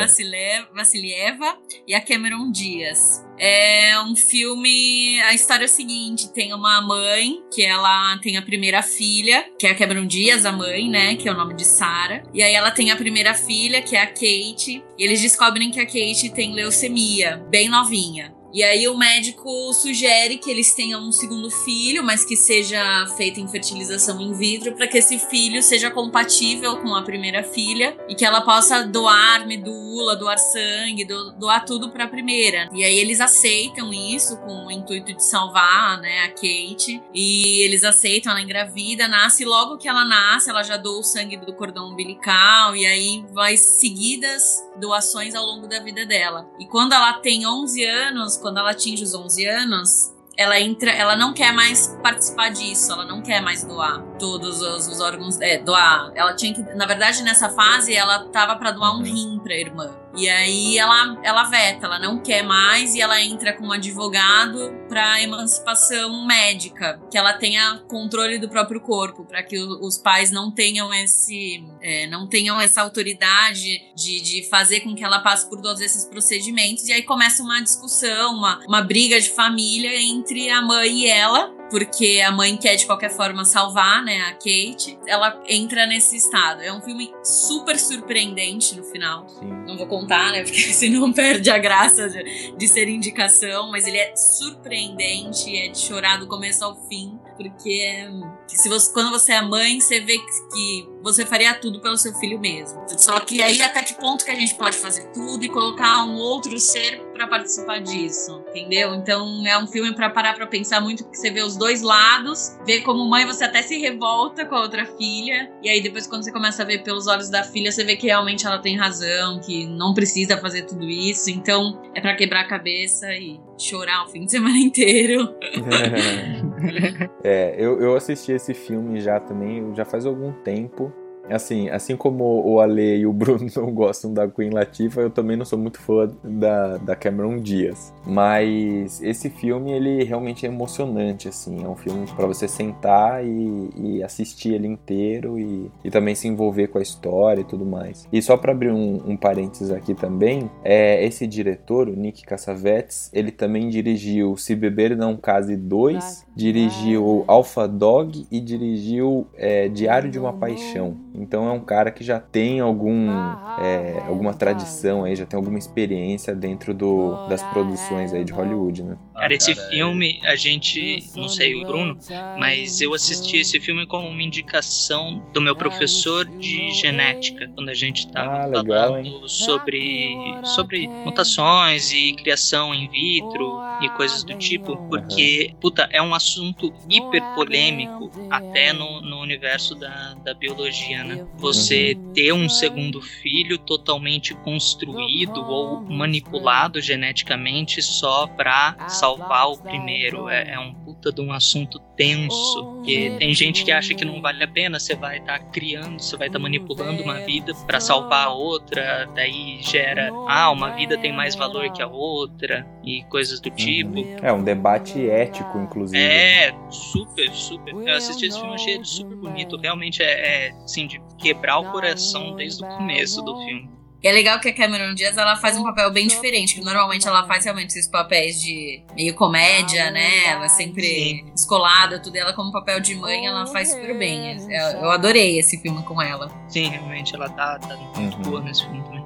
Vassilieva 0.72 1.58
e 1.86 1.94
a 1.94 2.00
Cameron 2.00 2.50
Diaz. 2.52 3.24
É 3.38 4.00
um 4.00 4.14
filme. 4.14 5.20
A 5.22 5.34
história 5.34 5.64
é 5.64 5.66
a 5.66 5.68
seguinte: 5.68 6.32
tem 6.32 6.54
uma 6.54 6.80
mãe 6.80 7.42
que 7.52 7.62
ela 7.64 8.16
tem 8.18 8.36
a 8.36 8.42
primeira 8.42 8.82
filha, 8.82 9.44
que 9.58 9.66
é 9.66 9.70
a 9.70 9.74
Cameron 9.74 10.06
Diaz, 10.06 10.46
a 10.46 10.52
mãe, 10.52 10.88
né? 10.88 11.16
Que 11.16 11.28
é 11.28 11.32
o 11.32 11.36
nome 11.36 11.54
de 11.54 11.64
Sarah. 11.64 12.22
E 12.32 12.42
aí 12.42 12.54
ela 12.54 12.70
tem 12.70 12.90
a 12.92 12.96
primeira 12.96 13.34
filha, 13.34 13.82
que 13.82 13.96
é 13.96 14.02
a 14.02 14.06
Kate. 14.06 14.82
E 14.96 15.04
eles 15.04 15.20
descobrem 15.20 15.70
que 15.70 15.80
a 15.80 15.86
Kate 15.86 16.30
tem 16.30 16.54
leucemia, 16.54 17.36
bem 17.50 17.68
novinha. 17.68 18.32
E 18.56 18.62
aí 18.62 18.88
o 18.88 18.96
médico 18.96 19.70
sugere 19.74 20.38
que 20.38 20.50
eles 20.50 20.72
tenham 20.72 21.06
um 21.06 21.12
segundo 21.12 21.50
filho, 21.50 22.02
mas 22.02 22.24
que 22.24 22.34
seja 22.34 23.06
feita 23.14 23.38
em 23.38 23.46
fertilização 23.46 24.18
in 24.18 24.32
vitro, 24.32 24.72
para 24.74 24.88
que 24.88 24.96
esse 24.96 25.18
filho 25.18 25.62
seja 25.62 25.90
compatível 25.90 26.78
com 26.78 26.94
a 26.94 27.02
primeira 27.02 27.42
filha 27.42 27.94
e 28.08 28.14
que 28.14 28.24
ela 28.24 28.40
possa 28.40 28.82
doar 28.86 29.46
medula, 29.46 30.16
doar 30.16 30.38
sangue, 30.38 31.04
do- 31.04 31.32
doar 31.32 31.66
tudo 31.66 31.90
para 31.90 32.04
a 32.04 32.08
primeira. 32.08 32.66
E 32.72 32.82
aí 32.82 32.98
eles 32.98 33.20
aceitam 33.20 33.92
isso 33.92 34.38
com 34.38 34.68
o 34.68 34.70
intuito 34.70 35.12
de 35.12 35.22
salvar, 35.22 36.00
né, 36.00 36.20
a 36.20 36.28
Kate. 36.28 37.02
E 37.12 37.62
eles 37.62 37.84
aceitam, 37.84 38.32
ela 38.32 38.40
engravida, 38.40 39.06
nasce 39.06 39.44
logo 39.44 39.76
que 39.76 39.86
ela 39.86 40.06
nasce, 40.06 40.48
ela 40.48 40.62
já 40.62 40.78
doa 40.78 41.00
o 41.00 41.04
sangue 41.04 41.36
do 41.36 41.52
cordão 41.52 41.90
umbilical 41.90 42.74
e 42.74 42.86
aí 42.86 43.22
vai 43.34 43.58
seguidas 43.58 44.64
doações 44.80 45.34
ao 45.34 45.44
longo 45.44 45.66
da 45.68 45.78
vida 45.80 46.06
dela. 46.06 46.48
E 46.58 46.64
quando 46.66 46.94
ela 46.94 47.12
tem 47.20 47.46
11 47.46 47.84
anos, 47.84 48.45
quando 48.46 48.58
ela 48.58 48.70
atinge 48.70 49.02
os 49.02 49.12
11 49.12 49.44
anos, 49.44 50.12
ela 50.36 50.60
entra, 50.60 50.92
ela 50.92 51.16
não 51.16 51.32
quer 51.32 51.52
mais 51.52 51.88
participar 52.00 52.50
disso, 52.50 52.92
ela 52.92 53.04
não 53.04 53.20
quer 53.20 53.42
mais 53.42 53.64
doar 53.64 54.00
todos 54.20 54.62
os, 54.62 54.86
os 54.86 55.00
órgãos, 55.00 55.40
é, 55.40 55.58
doar. 55.58 56.12
Ela 56.14 56.32
tinha 56.36 56.54
que, 56.54 56.62
na 56.76 56.86
verdade, 56.86 57.24
nessa 57.24 57.48
fase 57.48 57.92
ela 57.92 58.28
tava 58.28 58.54
para 58.54 58.70
doar 58.70 58.96
um 58.96 59.02
rim 59.02 59.40
para 59.42 59.56
irmã. 59.56 59.90
E 60.16 60.28
aí 60.28 60.78
ela 60.78 61.18
ela 61.22 61.44
veta, 61.44 61.86
ela 61.86 61.98
não 61.98 62.18
quer 62.18 62.42
mais 62.42 62.94
e 62.94 63.00
ela 63.00 63.20
entra 63.20 63.52
com 63.52 63.66
um 63.66 63.72
advogado 63.72 64.72
para 64.88 65.20
emancipação 65.22 66.26
médica, 66.26 67.00
que 67.10 67.18
ela 67.18 67.34
tenha 67.34 67.82
controle 67.88 68.38
do 68.38 68.48
próprio 68.48 68.80
corpo, 68.80 69.24
para 69.24 69.42
que 69.42 69.58
os 69.58 69.98
pais 69.98 70.30
não 70.30 70.50
tenham 70.50 70.92
esse 70.94 71.64
é, 71.82 72.06
não 72.06 72.26
tenham 72.26 72.60
essa 72.60 72.82
autoridade 72.82 73.92
de, 73.94 74.20
de 74.20 74.48
fazer 74.48 74.80
com 74.80 74.94
que 74.94 75.04
ela 75.04 75.20
passe 75.20 75.48
por 75.48 75.60
todos 75.60 75.80
esses 75.80 76.04
procedimentos. 76.04 76.88
E 76.88 76.92
aí 76.92 77.02
começa 77.02 77.42
uma 77.42 77.60
discussão, 77.60 78.34
uma, 78.36 78.60
uma 78.66 78.82
briga 78.82 79.20
de 79.20 79.30
família 79.30 80.00
entre 80.00 80.50
a 80.50 80.62
mãe 80.62 81.02
e 81.02 81.06
ela, 81.08 81.54
porque 81.70 82.22
a 82.24 82.30
mãe 82.30 82.56
quer 82.56 82.76
de 82.76 82.86
qualquer 82.86 83.10
forma 83.10 83.44
salvar, 83.44 84.02
né, 84.02 84.20
a 84.22 84.32
Kate. 84.32 84.98
Ela 85.06 85.40
entra 85.48 85.86
nesse 85.86 86.16
estado. 86.16 86.62
É 86.62 86.72
um 86.72 86.80
filme 86.80 87.12
super 87.22 87.78
surpreendente 87.78 88.76
no 88.76 88.84
final. 88.84 89.28
Sim. 89.28 89.46
Não 89.66 89.76
vou 89.76 89.86
contar, 89.86 90.32
né, 90.32 90.42
porque 90.42 90.60
senão 90.72 91.12
perde 91.12 91.50
a 91.50 91.58
graça 91.58 92.08
de, 92.08 92.56
de 92.56 92.68
ser 92.68 92.88
indicação, 92.88 93.70
mas 93.70 93.86
ele 93.86 93.98
é 93.98 94.14
surpreendente, 94.14 95.56
é 95.56 95.68
de 95.68 95.78
chorar 95.78 96.18
do 96.18 96.26
começo 96.26 96.64
ao 96.64 96.76
fim, 96.88 97.18
porque 97.36 98.08
se 98.46 98.68
você, 98.68 98.92
quando 98.92 99.10
você 99.10 99.32
é 99.32 99.42
mãe, 99.42 99.80
você 99.80 100.00
vê 100.00 100.18
que, 100.18 100.88
você 101.02 101.24
faria 101.24 101.54
tudo 101.54 101.80
pelo 101.80 101.96
seu 101.96 102.12
filho 102.14 102.38
mesmo. 102.38 102.82
Só 102.98 103.20
que 103.20 103.40
aí 103.40 103.62
até 103.62 103.82
que 103.82 103.94
ponto 103.94 104.24
que 104.24 104.30
a 104.30 104.34
gente 104.34 104.54
pode 104.56 104.76
fazer 104.76 105.12
tudo 105.12 105.44
e 105.44 105.48
colocar 105.48 106.04
um 106.04 106.16
outro 106.16 106.58
ser 106.58 107.00
pra 107.12 107.28
participar 107.28 107.80
disso, 107.80 108.42
entendeu? 108.48 108.94
Então 108.94 109.46
é 109.46 109.56
um 109.56 109.66
filme 109.66 109.94
pra 109.94 110.10
parar 110.10 110.34
pra 110.34 110.46
pensar 110.46 110.80
muito, 110.80 111.04
porque 111.04 111.16
você 111.16 111.30
vê 111.30 111.42
os 111.42 111.56
dois 111.56 111.80
lados, 111.80 112.56
vê 112.66 112.80
como 112.80 113.08
mãe 113.08 113.24
você 113.24 113.44
até 113.44 113.62
se 113.62 113.78
revolta 113.78 114.44
com 114.44 114.54
a 114.54 114.62
outra 114.62 114.84
filha, 114.84 115.50
e 115.62 115.68
aí 115.68 115.80
depois 115.80 116.06
quando 116.06 116.24
você 116.24 116.32
começa 116.32 116.62
a 116.62 116.66
ver 116.66 116.82
pelos 116.82 117.06
olhos 117.06 117.30
da 117.30 117.44
filha, 117.44 117.70
você 117.70 117.84
vê 117.84 117.96
que 117.96 118.06
realmente 118.06 118.46
ela 118.46 118.58
tem 118.58 118.76
razão, 118.76 119.40
que 119.40 119.66
não 119.66 119.94
precisa 119.94 120.36
fazer 120.38 120.62
tudo 120.62 120.84
isso, 120.88 121.30
então 121.30 121.80
é 121.94 122.00
pra 122.00 122.14
quebrar 122.16 122.40
a 122.40 122.48
cabeça 122.48 123.10
e 123.14 123.40
chorar 123.58 124.04
o 124.04 124.08
fim 124.08 124.24
de 124.24 124.30
semana 124.30 124.56
inteiro. 124.58 125.34
É, 127.22 127.54
eu, 127.58 127.80
eu 127.80 127.96
assisti 127.96 128.32
esse 128.32 128.54
filme 128.54 129.00
já 129.00 129.18
também, 129.18 129.74
já 129.74 129.84
faz 129.84 130.06
algum 130.06 130.32
tempo. 130.32 130.92
Assim, 131.30 131.68
assim 131.68 131.96
como 131.96 132.24
o 132.46 132.60
Ale 132.60 132.98
e 132.98 133.06
o 133.06 133.12
Bruno 133.12 133.46
não 133.56 133.72
gostam 133.72 134.12
da 134.12 134.28
Queen 134.28 134.50
Latifah, 134.50 135.02
eu 135.02 135.10
também 135.10 135.36
não 135.36 135.44
sou 135.44 135.58
muito 135.58 135.80
fã 135.80 136.08
da, 136.22 136.76
da 136.78 136.96
Cameron 136.96 137.38
Diaz. 137.38 137.92
Mas 138.06 139.02
esse 139.02 139.28
filme, 139.28 139.72
ele 139.72 140.04
realmente 140.04 140.46
é 140.46 140.48
emocionante, 140.48 141.28
assim. 141.28 141.64
É 141.64 141.68
um 141.68 141.74
filme 141.76 142.06
para 142.14 142.26
você 142.26 142.46
sentar 142.46 143.24
e, 143.24 143.70
e 143.76 144.02
assistir 144.02 144.54
ele 144.54 144.68
inteiro 144.68 145.38
e, 145.38 145.70
e 145.84 145.90
também 145.90 146.14
se 146.14 146.28
envolver 146.28 146.68
com 146.68 146.78
a 146.78 146.82
história 146.82 147.40
e 147.40 147.44
tudo 147.44 147.64
mais. 147.64 148.06
E 148.12 148.22
só 148.22 148.36
para 148.36 148.52
abrir 148.52 148.70
um, 148.70 149.02
um 149.06 149.16
parênteses 149.16 149.70
aqui 149.70 149.94
também, 149.94 150.50
é, 150.64 151.04
esse 151.04 151.26
diretor, 151.26 151.88
o 151.88 151.96
Nick 151.96 152.24
Cassavetes, 152.24 153.10
ele 153.12 153.32
também 153.32 153.68
dirigiu 153.68 154.36
Se 154.36 154.54
Beber 154.54 154.96
Não 154.96 155.16
Case 155.16 155.56
2, 155.56 156.26
dirigiu 156.34 157.24
Alpha 157.26 157.66
Dog 157.66 158.26
e 158.30 158.40
dirigiu 158.40 159.26
é, 159.36 159.68
Diário 159.68 160.10
de 160.10 160.18
uma 160.18 160.32
Paixão. 160.32 160.96
Então 161.18 161.48
é 161.48 161.52
um 161.52 161.64
cara 161.64 161.90
que 161.90 162.04
já 162.04 162.20
tem 162.20 162.60
algum, 162.60 163.36
é, 163.56 164.04
alguma 164.06 164.34
tradição 164.34 165.04
aí, 165.04 165.16
já 165.16 165.26
tem 165.26 165.36
alguma 165.36 165.58
experiência 165.58 166.34
dentro 166.34 166.74
do, 166.74 167.18
das 167.26 167.42
produções 167.42 168.12
aí 168.12 168.24
de 168.24 168.32
Hollywood, 168.32 168.82
né? 168.82 168.98
Cara, 169.14 169.34
esse 169.34 169.54
cara, 169.54 169.66
é- 169.66 169.70
filme, 169.70 170.20
a 170.24 170.36
gente, 170.36 171.10
não 171.16 171.28
sei 171.28 171.54
o 171.54 171.64
Bruno, 171.64 171.98
mas 172.34 172.80
eu 172.80 172.92
assisti 172.92 173.38
esse 173.38 173.58
filme 173.60 173.86
como 173.86 174.06
uma 174.08 174.22
indicação 174.22 175.24
do 175.32 175.40
meu 175.40 175.56
professor 175.56 176.24
de 176.38 176.70
genética, 176.70 177.50
quando 177.54 177.70
a 177.70 177.74
gente 177.74 178.10
tava 178.10 178.42
Ah, 178.42 178.46
legal, 178.46 178.88
falando 178.92 179.28
sobre, 179.28 180.40
sobre 180.42 180.92
mutações 181.04 181.90
e 181.92 182.14
criação 182.14 182.74
in 182.74 182.88
vitro 182.88 183.64
e 183.78 183.88
coisas 183.90 184.22
do 184.24 184.34
tipo, 184.34 184.78
porque, 184.88 185.54
puta, 185.60 185.88
é 185.92 186.00
um 186.02 186.14
assunto 186.14 186.74
hiper 186.88 187.26
polêmico 187.32 188.14
até 188.28 188.72
no, 188.72 189.00
no 189.00 189.20
universo 189.20 189.74
da, 189.74 190.14
da 190.14 190.34
biologia, 190.34 191.04
né? 191.06 191.26
Você 191.38 191.96
ter 192.14 192.32
um 192.32 192.48
segundo 192.48 193.00
filho 193.00 193.58
totalmente 193.58 194.34
construído 194.34 195.40
ou 195.40 195.80
manipulado 195.82 196.80
geneticamente 196.80 197.82
só 197.82 198.26
pra 198.26 198.76
salvar 198.88 199.26
salvar 199.26 199.48
o 199.48 199.58
primeiro. 199.58 200.28
É, 200.28 200.52
é 200.52 200.58
um 200.58 200.72
puta 200.72 201.12
de 201.12 201.20
um 201.20 201.32
assunto 201.32 201.78
tenso. 201.96 202.82
Que 202.84 203.10
tem 203.18 203.34
gente 203.34 203.64
que 203.64 203.72
acha 203.72 203.94
que 203.94 204.04
não 204.04 204.20
vale 204.20 204.42
a 204.44 204.48
pena, 204.48 204.78
você 204.78 204.94
vai 204.94 205.18
estar 205.18 205.38
tá 205.38 205.44
criando, 205.46 206.00
você 206.00 206.16
vai 206.16 206.28
estar 206.28 206.38
tá 206.38 206.42
manipulando 206.42 207.02
uma 207.02 207.20
vida 207.20 207.52
para 207.66 207.80
salvar 207.80 208.28
a 208.28 208.32
outra, 208.32 209.08
daí 209.14 209.58
gera, 209.60 210.10
ah, 210.28 210.50
uma 210.50 210.70
vida 210.70 210.96
tem 210.96 211.12
mais 211.12 211.34
valor 211.34 211.70
que 211.72 211.82
a 211.82 211.88
outra 211.88 212.66
e 212.84 213.02
coisas 213.04 213.40
do 213.40 213.50
tipo. 213.50 214.06
É 214.22 214.32
um 214.32 214.42
debate 214.42 215.08
ético, 215.08 215.58
inclusive. 215.58 216.00
É, 216.00 216.54
super, 216.70 217.28
super. 217.32 217.74
Eu 217.74 217.96
assisti 217.96 218.26
esse 218.26 218.38
filme, 218.38 218.54
achei 218.54 218.74
ele 218.74 218.84
super 218.84 219.16
bonito. 219.16 219.56
Realmente 219.56 220.02
é, 220.02 220.46
é 220.46 220.50
assim, 220.64 220.86
de 220.86 220.95
quebrar 221.18 221.58
o 221.58 221.72
coração 221.72 222.34
desde 222.34 222.64
o 222.64 222.68
começo 222.68 223.22
do 223.22 223.36
filme. 223.44 223.76
E 224.02 224.08
é 224.08 224.12
legal 224.12 224.38
que 224.38 224.48
a 224.48 224.54
Cameron 224.54 224.94
Diaz 224.94 225.16
ela 225.16 225.36
faz 225.36 225.56
um 225.56 225.62
papel 225.64 225.90
bem 225.90 226.06
diferente, 226.06 226.54
que 226.54 226.60
normalmente 226.60 227.08
ela 227.08 227.26
faz 227.26 227.44
realmente 227.44 227.70
esses 227.70 227.88
papéis 227.88 228.40
de 228.40 228.82
meio 228.94 229.14
comédia, 229.14 229.90
né? 229.90 230.26
Ela 230.26 230.44
é 230.44 230.48
sempre 230.48 231.24
escolada, 231.34 231.98
tudo. 231.98 232.14
E 232.14 232.18
ela, 232.18 232.32
como 232.32 232.52
papel 232.52 232.78
de 232.78 232.94
mãe, 232.94 233.26
ela 233.26 233.46
faz 233.46 233.70
super 233.70 233.96
bem. 233.96 234.36
Eu 234.80 234.90
adorei 234.90 235.38
esse 235.38 235.58
filme 235.60 235.82
com 235.82 236.00
ela. 236.00 236.30
Sim, 236.48 236.68
realmente, 236.68 237.14
ela 237.14 237.28
tá, 237.30 237.58
tá 237.58 237.76
muito 237.96 238.16
uhum. 238.18 238.22
boa 238.22 238.40
nesse 238.42 238.62
filme 238.62 238.82
também. 238.84 239.05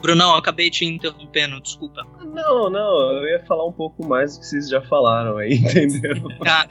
Brunão, 0.00 0.32
eu 0.32 0.36
acabei 0.36 0.70
te 0.70 0.84
interrompendo, 0.84 1.60
desculpa. 1.60 2.06
Não, 2.24 2.70
não, 2.70 3.12
eu 3.12 3.28
ia 3.28 3.44
falar 3.44 3.66
um 3.66 3.72
pouco 3.72 4.06
mais 4.06 4.34
do 4.34 4.40
que 4.40 4.46
vocês 4.46 4.68
já 4.68 4.80
falaram 4.82 5.36
aí, 5.38 5.54
entendeu? 5.58 6.28
Ah. 6.46 6.66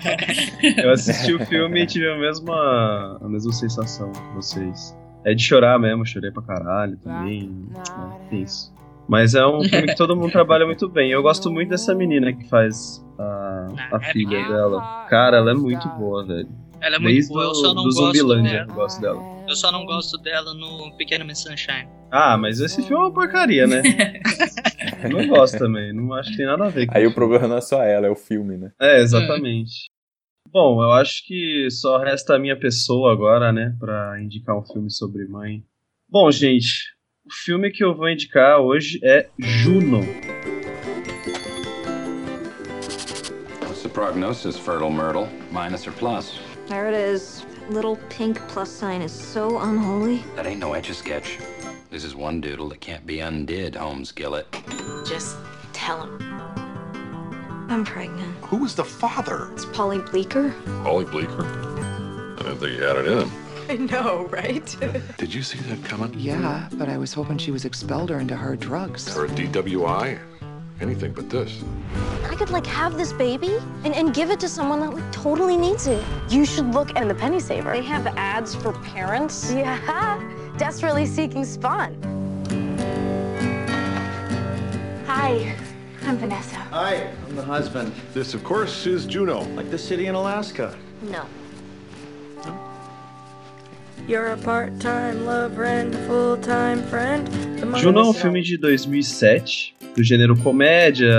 eu 0.77 0.91
assisti 0.91 1.33
o 1.33 1.45
filme 1.45 1.83
e 1.83 1.85
tive 1.85 2.09
a 2.09 2.17
mesma, 2.17 3.17
a 3.21 3.27
mesma 3.27 3.51
sensação 3.51 4.11
que 4.11 4.35
vocês. 4.35 4.97
É 5.23 5.33
de 5.33 5.41
chorar 5.41 5.79
mesmo, 5.79 6.05
chorei 6.05 6.31
pra 6.31 6.43
caralho 6.43 6.97
também. 6.97 7.51
É, 8.31 8.35
isso. 8.35 8.73
Mas 9.07 9.35
é 9.35 9.45
um 9.45 9.63
filme 9.63 9.87
que 9.87 9.95
todo 9.95 10.15
mundo 10.15 10.31
trabalha 10.31 10.65
muito 10.65 10.87
bem. 10.87 11.11
Eu 11.11 11.21
gosto 11.21 11.51
muito 11.51 11.69
dessa 11.69 11.93
menina 11.93 12.33
que 12.33 12.47
faz 12.47 13.05
a, 13.19 13.67
a 13.91 13.99
filha 13.99 14.47
dela. 14.47 15.05
Cara, 15.09 15.37
ela 15.37 15.51
é 15.51 15.53
muito 15.53 15.87
boa, 15.89 16.25
velho. 16.25 16.49
Ela 16.85 16.97
é 16.97 16.99
muito 16.99 17.15
Desde 17.15 17.33
boa, 17.33 17.45
eu 17.45 17.55
só 17.55 17.73
não 17.73 17.83
do 17.83 17.95
gosto 17.95 18.13
dela. 18.13 18.47
Eu 18.47 18.75
gosto 18.75 19.01
dela. 19.01 19.45
Eu 19.49 19.55
só 19.55 19.71
não 19.71 19.87
gosto 19.87 20.19
dela 20.19 20.53
no 20.53 20.95
Pequeno 20.95 21.25
Miss 21.25 21.39
Sunshine. 21.39 21.89
Ah, 22.11 22.37
mas 22.37 22.59
esse 22.59 22.75
filme 22.83 22.93
é 22.93 22.97
uma 22.99 23.11
porcaria, 23.11 23.65
né? 23.65 23.81
eu 25.03 25.09
não 25.17 25.27
gosto 25.27 25.57
também, 25.57 25.91
não 25.91 26.13
acho 26.13 26.29
que 26.29 26.37
tem 26.37 26.45
nada 26.45 26.63
a 26.63 26.69
ver 26.69 26.85
com 26.85 26.95
Aí 26.95 27.07
o 27.07 27.13
problema 27.15 27.47
não 27.47 27.57
é 27.57 27.61
só 27.61 27.81
ela, 27.81 28.05
é 28.05 28.09
o 28.11 28.15
filme, 28.15 28.55
né? 28.55 28.71
É, 28.79 29.01
exatamente. 29.01 29.85
Bom, 30.51 30.79
eu 30.83 30.91
acho 30.91 31.25
que 31.25 31.67
só 31.71 31.97
resta 31.97 32.35
a 32.35 32.39
minha 32.39 32.55
pessoa 32.55 33.11
agora, 33.11 33.51
né, 33.51 33.75
para 33.79 34.21
indicar 34.21 34.55
um 34.55 34.63
filme 34.63 34.91
sobre 34.91 35.27
mãe. 35.27 35.63
Bom, 36.07 36.29
gente, 36.29 36.93
o 37.25 37.33
filme 37.33 37.71
que 37.71 37.83
eu 37.83 37.95
vou 37.95 38.07
indicar 38.07 38.59
hoje 38.59 38.99
é 39.03 39.27
Juno. 39.39 40.01
What's 43.63 43.81
the 43.81 43.89
prognosis, 43.89 44.55
Fertile 44.55 44.91
Myrtle? 44.91 45.27
Minus 45.51 45.87
or 45.87 45.93
plus? 45.93 46.39
There 46.67 46.87
it 46.87 46.95
is. 46.95 47.45
Little 47.69 47.97
pink 48.09 48.39
plus 48.47 48.71
sign 48.71 49.01
is 49.01 49.11
so 49.11 49.59
unholy. 49.59 50.23
That 50.35 50.47
ain't 50.47 50.59
no 50.59 50.73
etch 50.73 50.89
a 50.89 50.95
sketch. 50.95 51.37
This 51.91 52.03
is 52.03 52.15
one 52.15 52.41
doodle 52.41 52.69
that 52.69 52.81
can't 52.81 53.05
be 53.05 53.19
undid, 53.19 53.75
Holmes 53.75 54.11
Gillett. 54.11 54.45
Just 55.07 55.37
tell 55.73 56.03
him. 56.03 56.17
I'm 57.69 57.85
pregnant. 57.85 58.35
Who 58.45 58.57
was 58.57 58.75
the 58.75 58.83
father? 58.83 59.49
It's 59.53 59.65
Polly 59.65 59.99
Bleeker. 59.99 60.53
Polly 60.83 61.05
Bleeker? 61.05 61.45
I 61.45 62.43
didn't 62.43 62.57
think 62.57 62.71
he 62.73 62.77
had 62.79 62.95
it 62.97 63.07
in 63.07 63.17
him. 63.19 63.31
I 63.69 63.77
know, 63.77 64.25
right? 64.27 64.75
Did 65.17 65.33
you 65.33 65.41
see 65.43 65.57
that 65.59 65.83
coming? 65.83 66.13
Yeah, 66.17 66.67
but 66.73 66.89
I 66.89 66.97
was 66.97 67.13
hoping 67.13 67.37
she 67.37 67.51
was 67.51 67.65
expelled 67.65 68.11
or 68.11 68.19
into 68.19 68.35
hard 68.35 68.59
drugs. 68.59 69.15
Or 69.15 69.25
a 69.25 69.29
DWI? 69.29 70.19
Anything 70.81 71.13
but 71.13 71.29
this. 71.29 71.63
I 72.25 72.35
could 72.35 72.49
like 72.49 72.65
have 72.65 72.97
this 72.97 73.13
baby 73.13 73.57
and, 73.85 73.95
and 73.95 74.13
give 74.13 74.29
it 74.29 74.39
to 74.41 74.49
someone 74.49 74.81
that 74.81 74.93
like 74.93 75.11
totally 75.11 75.55
needs 75.55 75.87
it. 75.87 76.03
You 76.29 76.45
should 76.45 76.73
look 76.73 76.97
in 76.97 77.07
the 77.07 77.15
Penny 77.15 77.39
Saver. 77.39 77.71
They 77.71 77.81
have 77.83 78.07
ads 78.17 78.55
for 78.55 78.73
parents. 78.73 79.51
Yeah, 79.53 80.19
desperately 80.57 81.05
seeking 81.05 81.45
spawn. 81.45 81.95
Hi, 85.07 85.55
I'm 86.03 86.17
Vanessa. 86.17 86.55
Hi, 86.55 87.09
I'm 87.25 87.35
the 87.35 87.43
husband. 87.43 87.93
This, 88.13 88.33
of 88.33 88.43
course, 88.43 88.85
is 88.85 89.05
Juno. 89.05 89.43
Like 89.55 89.71
the 89.71 89.77
city 89.77 90.07
in 90.07 90.15
Alaska. 90.15 90.77
No. 91.03 91.25
You're 94.07 94.33
a 94.33 94.37
part-time 94.37 95.25
love 95.25 95.55
friend, 95.55 95.95
a 95.95 96.07
full-time 96.07 96.83
friend. 96.83 97.27
Juno 97.79 98.01
é 98.01 98.03
um 98.03 98.13
filme 98.13 98.41
de 98.43 98.55
2007, 98.55 99.75
do 99.95 100.03
gênero 100.03 100.37
comédia, 100.37 101.09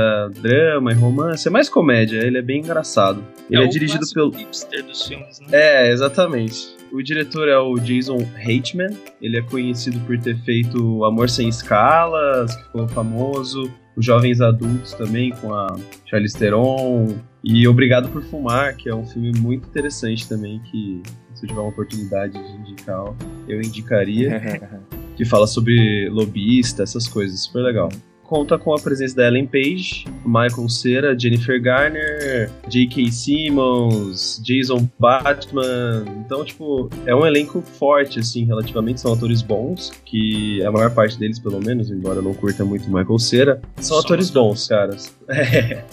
drama 0.40 0.92
e 0.92 0.94
romance. 0.94 1.48
É 1.48 1.50
mais 1.50 1.68
comédia, 1.68 2.18
ele 2.18 2.38
é 2.38 2.42
bem 2.42 2.60
engraçado. 2.60 3.24
Ele 3.50 3.62
é, 3.62 3.64
é 3.64 3.68
dirigido 3.68 4.04
pelo. 4.12 4.30
hipster 4.30 4.84
dos 4.84 5.06
filmes, 5.06 5.40
né? 5.40 5.46
É, 5.52 5.90
exatamente. 5.90 6.76
O 6.92 7.02
diretor 7.02 7.48
é 7.48 7.58
o 7.58 7.74
Jason 7.76 8.18
Reitman. 8.34 8.96
Ele 9.20 9.38
é 9.38 9.42
conhecido 9.42 9.98
por 10.00 10.18
ter 10.18 10.36
feito 10.44 11.04
Amor 11.04 11.28
Sem 11.28 11.48
Escalas, 11.48 12.54
que 12.54 12.64
ficou 12.64 12.86
famoso 12.88 13.70
os 13.96 14.04
jovens 14.04 14.42
adultos 14.42 14.92
também, 14.92 15.30
com 15.30 15.54
a 15.54 15.74
Charlize 16.04 16.38
Theron. 16.38 17.16
E 17.42 17.66
Obrigado 17.66 18.08
por 18.10 18.22
Fumar, 18.22 18.76
que 18.76 18.90
é 18.90 18.94
um 18.94 19.06
filme 19.06 19.32
muito 19.38 19.66
interessante 19.68 20.28
também, 20.28 20.60
que 20.70 21.00
se 21.34 21.44
eu 21.44 21.48
tiver 21.48 21.60
uma 21.60 21.70
oportunidade 21.70 22.32
de 22.32 22.58
indicar, 22.58 23.04
eu 23.48 23.60
indicaria. 23.60 24.40
que 25.16 25.24
fala 25.24 25.46
sobre 25.46 26.10
lobista, 26.10 26.82
essas 26.82 27.08
coisas, 27.08 27.44
super 27.44 27.60
legal 27.60 27.88
conta 28.26 28.58
com 28.58 28.74
a 28.74 28.78
presença 28.78 29.16
da 29.16 29.26
Ellen 29.26 29.46
Page, 29.46 30.04
Michael 30.24 30.68
Cera, 30.68 31.18
Jennifer 31.18 31.60
Garner, 31.62 32.50
J.K. 32.68 33.10
Simmons, 33.10 34.40
Jason 34.44 34.88
Batman. 34.98 36.04
Então, 36.24 36.44
tipo, 36.44 36.90
é 37.06 37.14
um 37.14 37.24
elenco 37.24 37.62
forte, 37.62 38.18
assim, 38.18 38.44
relativamente. 38.44 39.00
São 39.00 39.12
atores 39.12 39.42
bons, 39.42 39.90
que 40.04 40.62
a 40.64 40.70
maior 40.70 40.92
parte 40.92 41.18
deles, 41.18 41.38
pelo 41.38 41.60
menos, 41.60 41.90
embora 41.90 42.18
eu 42.18 42.22
não 42.22 42.34
curta 42.34 42.64
muito 42.64 42.86
Michael 42.86 43.18
Cera, 43.18 43.62
são 43.76 43.98
atores 43.98 44.30
bons, 44.30 44.66
caras. 44.68 45.14
É, 45.28 45.84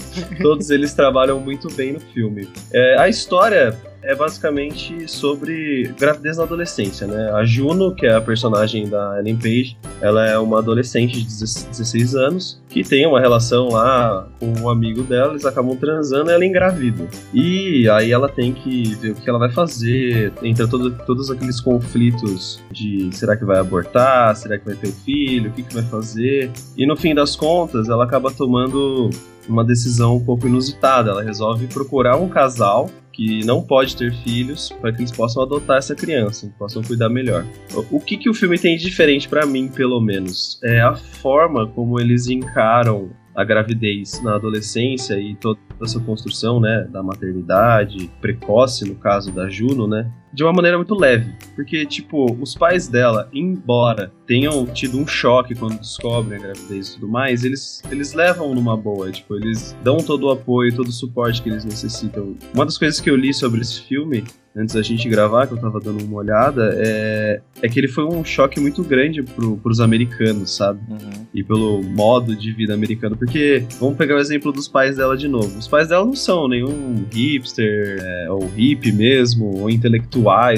todos 0.41 0.69
eles 0.69 0.93
trabalham 0.93 1.39
muito 1.39 1.67
bem 1.73 1.93
no 1.93 1.99
filme. 1.99 2.47
É, 2.71 2.97
a 2.97 3.09
história 3.09 3.75
é 4.03 4.15
basicamente 4.15 5.07
sobre 5.07 5.93
gravidez 5.99 6.37
na 6.37 6.43
adolescência, 6.43 7.07
né? 7.07 7.31
A 7.31 7.45
Juno, 7.45 7.95
que 7.95 8.05
é 8.05 8.13
a 8.13 8.21
personagem 8.21 8.87
da 8.87 9.19
Ellen 9.19 9.37
Page, 9.37 9.77
ela 10.01 10.27
é 10.27 10.37
uma 10.37 10.59
adolescente 10.59 11.21
de 11.21 11.25
16 11.25 12.15
anos 12.15 12.61
que 12.69 12.83
tem 12.83 13.05
uma 13.05 13.19
relação 13.19 13.69
lá 13.69 14.27
com 14.39 14.51
um 14.61 14.69
amigo 14.69 15.03
dela, 15.03 15.33
eles 15.33 15.45
acabam 15.45 15.77
transando 15.77 16.31
e 16.31 16.33
ela 16.33 16.45
engravida. 16.45 17.07
E 17.33 17.87
aí 17.89 18.11
ela 18.11 18.27
tem 18.27 18.51
que 18.51 18.95
ver 18.95 19.11
o 19.11 19.15
que 19.15 19.29
ela 19.29 19.39
vai 19.39 19.51
fazer, 19.51 20.33
entra 20.41 20.67
todo, 20.67 20.91
todos 21.05 21.29
aqueles 21.29 21.61
conflitos 21.61 22.61
de 22.71 23.09
será 23.13 23.37
que 23.37 23.45
vai 23.45 23.59
abortar, 23.59 24.35
será 24.35 24.57
que 24.57 24.65
vai 24.65 24.75
ter 24.75 24.89
um 24.89 24.91
filho, 24.91 25.49
o 25.49 25.53
que, 25.53 25.63
que 25.63 25.73
vai 25.73 25.83
fazer. 25.83 26.51
E 26.75 26.85
no 26.85 26.97
fim 26.97 27.13
das 27.13 27.35
contas, 27.35 27.89
ela 27.89 28.03
acaba 28.03 28.31
tomando 28.31 29.09
uma 29.47 29.63
decisão 29.63 30.17
um 30.17 30.23
pouco 30.23 30.47
inusitada. 30.47 31.11
Ela 31.11 31.21
resolve 31.21 31.67
procurar 31.67 32.17
um 32.17 32.27
casal 32.27 32.89
que 33.13 33.45
não 33.45 33.61
pode 33.61 33.95
ter 33.95 34.11
filhos 34.11 34.69
para 34.81 34.91
que 34.91 35.01
eles 35.01 35.11
possam 35.11 35.43
adotar 35.43 35.77
essa 35.77 35.95
criança, 35.95 36.51
possam 36.57 36.81
cuidar 36.81 37.09
melhor. 37.09 37.45
O 37.91 37.99
que, 37.99 38.17
que 38.17 38.29
o 38.29 38.33
filme 38.33 38.57
tem 38.57 38.75
de 38.75 38.83
diferente 38.83 39.29
para 39.29 39.45
mim, 39.45 39.67
pelo 39.67 40.01
menos, 40.01 40.59
é 40.63 40.81
a 40.81 40.95
forma 40.95 41.67
como 41.67 41.99
eles 41.99 42.27
encaram 42.27 43.11
a 43.35 43.43
gravidez 43.43 44.21
na 44.21 44.35
adolescência 44.35 45.19
e 45.19 45.35
toda 45.35 45.59
essa 45.81 45.99
construção, 45.99 46.59
né, 46.59 46.87
da 46.91 47.01
maternidade 47.01 48.09
precoce, 48.21 48.87
no 48.87 48.95
caso 48.95 49.31
da 49.31 49.49
Juno, 49.49 49.87
né, 49.87 50.11
de 50.33 50.43
uma 50.43 50.51
maneira 50.51 50.77
muito 50.77 50.95
leve. 50.95 51.31
Porque, 51.55 51.85
tipo, 51.85 52.35
os 52.41 52.55
pais 52.55 52.87
dela, 52.87 53.29
embora 53.31 54.11
tenham 54.25 54.65
tido 54.65 54.97
um 54.97 55.05
choque 55.05 55.53
quando 55.53 55.79
descobrem 55.79 56.39
a 56.39 56.41
gravidez 56.41 56.89
e 56.89 56.93
tudo 56.95 57.07
mais, 57.07 57.43
eles, 57.43 57.81
eles 57.91 58.13
levam 58.13 58.55
numa 58.55 58.75
boa, 58.75 59.11
tipo, 59.11 59.35
eles 59.35 59.75
dão 59.83 59.97
todo 59.97 60.27
o 60.27 60.31
apoio, 60.31 60.75
todo 60.75 60.87
o 60.87 60.91
suporte 60.91 61.41
que 61.41 61.49
eles 61.49 61.63
necessitam. 61.63 62.35
Uma 62.53 62.65
das 62.65 62.77
coisas 62.77 62.99
que 62.99 63.09
eu 63.09 63.15
li 63.15 63.33
sobre 63.33 63.61
esse 63.61 63.81
filme 63.81 64.23
antes 64.55 64.75
da 64.75 64.81
gente 64.81 65.09
gravar, 65.09 65.47
que 65.47 65.53
eu 65.53 65.57
tava 65.57 65.79
dando 65.79 66.03
uma 66.03 66.17
olhada, 66.17 66.75
é, 66.77 67.41
é 67.61 67.67
que 67.67 67.79
ele 67.79 67.87
foi 67.87 68.05
um 68.05 68.23
choque 68.23 68.59
muito 68.59 68.83
grande 68.83 69.23
pro, 69.23 69.57
pros 69.57 69.79
americanos, 69.79 70.55
sabe? 70.55 70.79
Uhum. 70.89 71.25
E 71.33 71.43
pelo 71.43 71.81
modo 71.81 72.35
de 72.35 72.51
vida 72.51 72.73
americano. 72.73 73.17
Porque, 73.17 73.65
vamos 73.79 73.97
pegar 73.97 74.15
o 74.15 74.19
exemplo 74.19 74.51
dos 74.51 74.67
pais 74.67 74.95
dela 74.95 75.17
de 75.17 75.27
novo. 75.27 75.57
Os 75.57 75.67
pais 75.67 75.87
dela 75.87 76.05
não 76.05 76.15
são 76.15 76.47
nenhum 76.47 77.03
hipster, 77.11 77.97
é, 77.99 78.27
ou 78.29 78.47
hippie 78.47 78.91
mesmo, 78.91 79.59
ou 79.59 79.69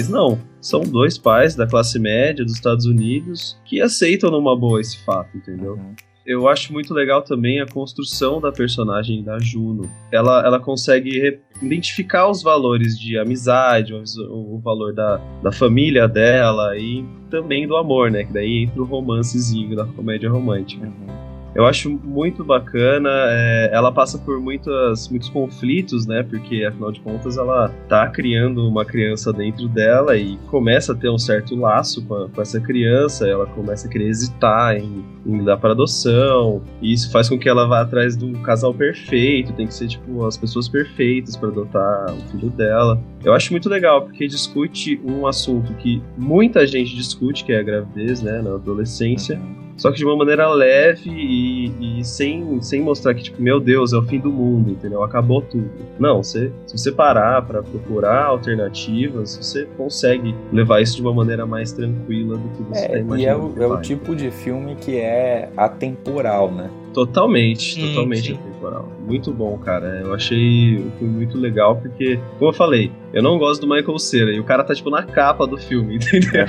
não 0.10 0.40
são 0.62 0.82
dois 0.82 1.18
pais 1.18 1.56
da 1.56 1.68
classe 1.68 2.00
média 2.00 2.44
dos 2.44 2.54
Estados 2.54 2.86
Unidos 2.86 3.60
que 3.66 3.82
aceitam 3.82 4.32
numa 4.32 4.56
boa 4.56 4.82
esse 4.82 4.98
fato, 5.04 5.38
entendeu? 5.38 5.74
Uhum 5.74 5.96
eu 6.26 6.48
acho 6.48 6.74
muito 6.74 6.94
legal 6.94 7.22
também 7.22 7.62
a 7.62 7.68
construção 7.68 8.42
da 8.42 8.52
personagem 8.52 9.24
da 9.24 9.38
Juno. 9.38 9.90
Ela, 10.12 10.44
ela 10.44 10.60
consegue 10.60 11.40
identificar 11.62 12.28
os 12.28 12.42
valores 12.42 13.00
de 13.00 13.18
amizade, 13.18 13.94
o, 13.94 14.56
o, 14.56 14.60
valor 14.60 14.94
da, 14.94 15.18
da 15.44 15.52
família 15.52 16.08
dela 16.08 16.76
e 16.78 17.06
também 17.30 17.68
do 17.68 17.78
amor, 17.78 18.10
né? 18.10 18.24
Que 18.24 18.34
daí 18.34 18.64
entra 18.64 18.82
o 18.82 18.86
romancezinho 18.86 19.76
da 19.76 19.86
comédia 19.86 20.30
romântica. 20.30 20.88
Uhum. 20.88 21.25
Eu 21.56 21.66
acho 21.66 21.90
muito 21.90 22.44
bacana. 22.44 23.10
É, 23.10 23.70
ela 23.72 23.90
passa 23.92 24.18
por 24.18 24.42
muitas, 24.42 25.08
muitos 25.08 25.30
conflitos, 25.30 26.06
né? 26.06 26.22
Porque 26.22 26.66
afinal 26.66 26.92
de 26.92 27.00
contas 27.00 27.38
ela 27.38 27.70
tá 27.88 28.08
criando 28.10 28.68
uma 28.68 28.84
criança 28.84 29.32
dentro 29.32 29.70
dela 29.70 30.18
e 30.18 30.38
começa 30.48 30.92
a 30.92 30.96
ter 30.96 31.10
um 31.10 31.18
certo 31.18 31.56
laço 31.56 32.06
com, 32.06 32.14
a, 32.14 32.30
com 32.30 32.42
essa 32.42 32.60
criança. 32.60 33.26
Ela 33.26 33.46
começa 33.46 33.88
a 33.88 33.90
querer 33.90 34.10
hesitar 34.10 34.76
em, 34.76 35.06
em 35.26 35.44
dar 35.46 35.56
para 35.56 35.72
adoção. 35.72 36.62
E 36.82 36.92
isso 36.92 37.10
faz 37.10 37.30
com 37.30 37.40
que 37.40 37.48
ela 37.48 37.66
vá 37.66 37.82
atrás 37.82 38.18
de 38.18 38.26
um 38.26 38.34
casal 38.42 38.74
perfeito. 38.74 39.54
Tem 39.54 39.66
que 39.66 39.74
ser 39.74 39.88
tipo 39.88 40.26
as 40.26 40.36
pessoas 40.36 40.68
perfeitas 40.68 41.38
para 41.38 41.48
adotar 41.48 42.14
o 42.14 42.20
filho 42.32 42.50
dela. 42.50 43.02
Eu 43.24 43.34
acho 43.34 43.52
muito 43.54 43.70
legal 43.70 44.02
porque 44.02 44.28
discute 44.28 45.00
um 45.06 45.26
assunto 45.26 45.74
que 45.76 46.04
muita 46.18 46.68
gente 46.68 46.94
discute, 46.94 47.46
que 47.46 47.54
é 47.54 47.60
a 47.60 47.64
gravidez, 47.64 48.22
né? 48.22 48.42
Na 48.42 48.56
adolescência. 48.56 49.40
Só 49.78 49.92
que 49.92 49.98
de 49.98 50.06
uma 50.06 50.16
maneira 50.16 50.48
leve 50.50 51.10
e, 51.10 52.00
e, 52.00 52.04
sem, 52.06 52.62
sem 52.62 52.82
mostrar 52.82 53.14
que, 53.14 53.24
tipo, 53.24 53.42
meu 53.42 53.60
Deus, 53.60 53.94
é 53.94 53.98
o 53.98 54.04
fim 54.04 54.20
do 54.20 54.32
mundo, 54.32 54.72
entendeu? 54.72 55.04
Acabou 55.04 55.42
tudo. 55.42 55.70
Não, 56.00 56.24
você, 56.24 56.52
se 56.66 56.78
você 56.78 56.92
parar 56.92 57.42
para 57.42 57.62
procurar 57.62 58.26
alternativas, 58.26 59.38
você 59.38 59.68
consegue 59.78 60.34
levar 60.52 60.82
isso 60.82 60.96
de 60.96 61.02
uma 61.02 61.14
maneira 61.14 61.46
mais 61.46 61.72
tranquila 61.72 62.38
do 62.38 62.50
que 62.50 62.64
você 62.64 62.86
é, 62.86 62.88
tá 62.88 63.00
imaginando. 63.00 63.20
E 63.20 63.26
é 63.26 63.68
o, 63.68 63.74
é 63.74 63.78
o 63.78 63.82
tipo 63.82 64.16
de 64.16 64.32
filme 64.32 64.76
que 64.76 64.98
é 64.98 65.50
atemporal, 65.58 66.52
né? 66.52 66.70
Totalmente, 66.94 67.78
Hum, 67.78 67.88
totalmente 67.90 68.28
sim. 68.28 68.40
Atemporal. 68.56 68.90
Muito 69.06 69.32
bom, 69.32 69.58
cara. 69.58 70.02
Eu 70.02 70.14
achei 70.14 70.78
o 70.78 70.92
filme 70.98 71.14
muito 71.14 71.38
legal, 71.38 71.76
porque, 71.76 72.20
como 72.40 72.50
eu 72.50 72.54
falei, 72.54 72.92
eu 73.14 73.22
não 73.22 73.38
gosto 73.38 73.62
do 73.62 73.74
Michael 73.74 74.00
Cera, 74.00 74.32
e 74.32 74.40
o 74.40 74.44
cara 74.44 74.64
tá, 74.64 74.74
tipo, 74.74 74.90
na 74.90 75.04
capa 75.04 75.46
do 75.46 75.58
filme, 75.58 75.96
entendeu? 75.98 76.46